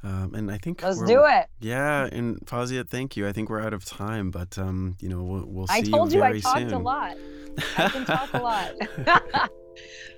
Um, 0.03 0.33
and 0.33 0.51
I 0.51 0.57
think 0.57 0.81
let's 0.83 1.01
do 1.03 1.23
it. 1.25 1.47
Yeah, 1.59 2.07
and 2.11 2.37
Fawzia, 2.45 2.87
thank 2.87 3.15
you. 3.15 3.27
I 3.27 3.31
think 3.31 3.49
we're 3.49 3.61
out 3.61 3.73
of 3.73 3.85
time, 3.85 4.31
but 4.31 4.57
um, 4.57 4.95
you 4.99 5.09
know 5.09 5.23
we'll, 5.23 5.45
we'll 5.45 5.67
see 5.67 5.73
I 5.73 5.81
told 5.81 6.11
you, 6.11 6.17
you, 6.17 6.23
very 6.23 6.37
I 6.37 6.41
talked 6.41 6.59
soon. 6.59 6.73
a 6.73 6.79
lot. 6.79 7.17
I 7.77 7.89
can 7.89 8.05
talk 8.05 8.33
a 8.33 8.39
lot. 8.39 8.71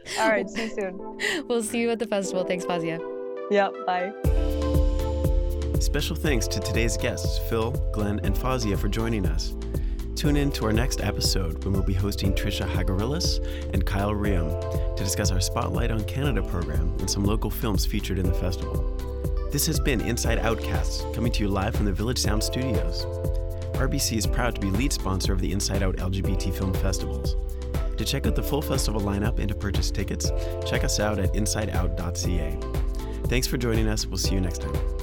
All 0.19 0.29
right, 0.29 0.49
see 0.49 0.63
you 0.63 0.69
soon. 0.69 1.47
We'll 1.47 1.63
see 1.63 1.79
you 1.79 1.91
at 1.91 1.99
the 1.99 2.07
festival. 2.07 2.43
Thanks, 2.43 2.65
Fawzia. 2.65 2.99
Yeah, 3.49 3.69
bye. 3.85 4.13
Special 5.83 6.15
thanks 6.15 6.47
to 6.47 6.61
today's 6.61 6.95
guests, 6.95 7.39
Phil, 7.49 7.71
Glenn, 7.91 8.21
and 8.23 8.33
Fawzia, 8.33 8.79
for 8.79 8.87
joining 8.87 9.25
us. 9.25 9.53
Tune 10.15 10.37
in 10.37 10.49
to 10.53 10.65
our 10.65 10.71
next 10.71 11.01
episode 11.01 11.61
when 11.65 11.73
we'll 11.73 11.83
be 11.83 11.93
hosting 11.93 12.33
Trisha 12.33 12.65
Hagarilis 12.65 13.45
and 13.73 13.85
Kyle 13.85 14.15
Riem 14.15 14.49
to 14.95 15.03
discuss 15.03 15.29
our 15.29 15.41
Spotlight 15.41 15.91
on 15.91 16.05
Canada 16.05 16.41
program 16.41 16.95
and 16.99 17.09
some 17.09 17.25
local 17.25 17.49
films 17.49 17.85
featured 17.85 18.17
in 18.17 18.25
the 18.25 18.33
festival. 18.33 18.81
This 19.51 19.67
has 19.67 19.77
been 19.77 19.99
Inside 19.99 20.39
Outcasts, 20.39 21.03
coming 21.13 21.33
to 21.33 21.41
you 21.41 21.49
live 21.49 21.75
from 21.75 21.83
the 21.83 21.91
Village 21.91 22.19
Sound 22.19 22.41
Studios. 22.41 23.03
RBC 23.73 24.15
is 24.15 24.25
proud 24.25 24.55
to 24.55 24.61
be 24.61 24.69
lead 24.69 24.93
sponsor 24.93 25.33
of 25.33 25.41
the 25.41 25.51
Inside 25.51 25.83
Out 25.83 25.97
LGBT 25.97 26.55
Film 26.55 26.73
Festivals. 26.75 27.35
To 27.97 28.05
check 28.05 28.25
out 28.25 28.37
the 28.37 28.41
full 28.41 28.61
festival 28.61 29.01
lineup 29.01 29.37
and 29.37 29.49
to 29.49 29.53
purchase 29.53 29.91
tickets, 29.91 30.31
check 30.65 30.85
us 30.85 31.01
out 31.01 31.19
at 31.19 31.33
insideout.ca. 31.33 32.57
Thanks 33.27 33.47
for 33.47 33.57
joining 33.57 33.89
us. 33.89 34.05
We'll 34.07 34.17
see 34.17 34.33
you 34.33 34.39
next 34.39 34.61
time. 34.61 35.02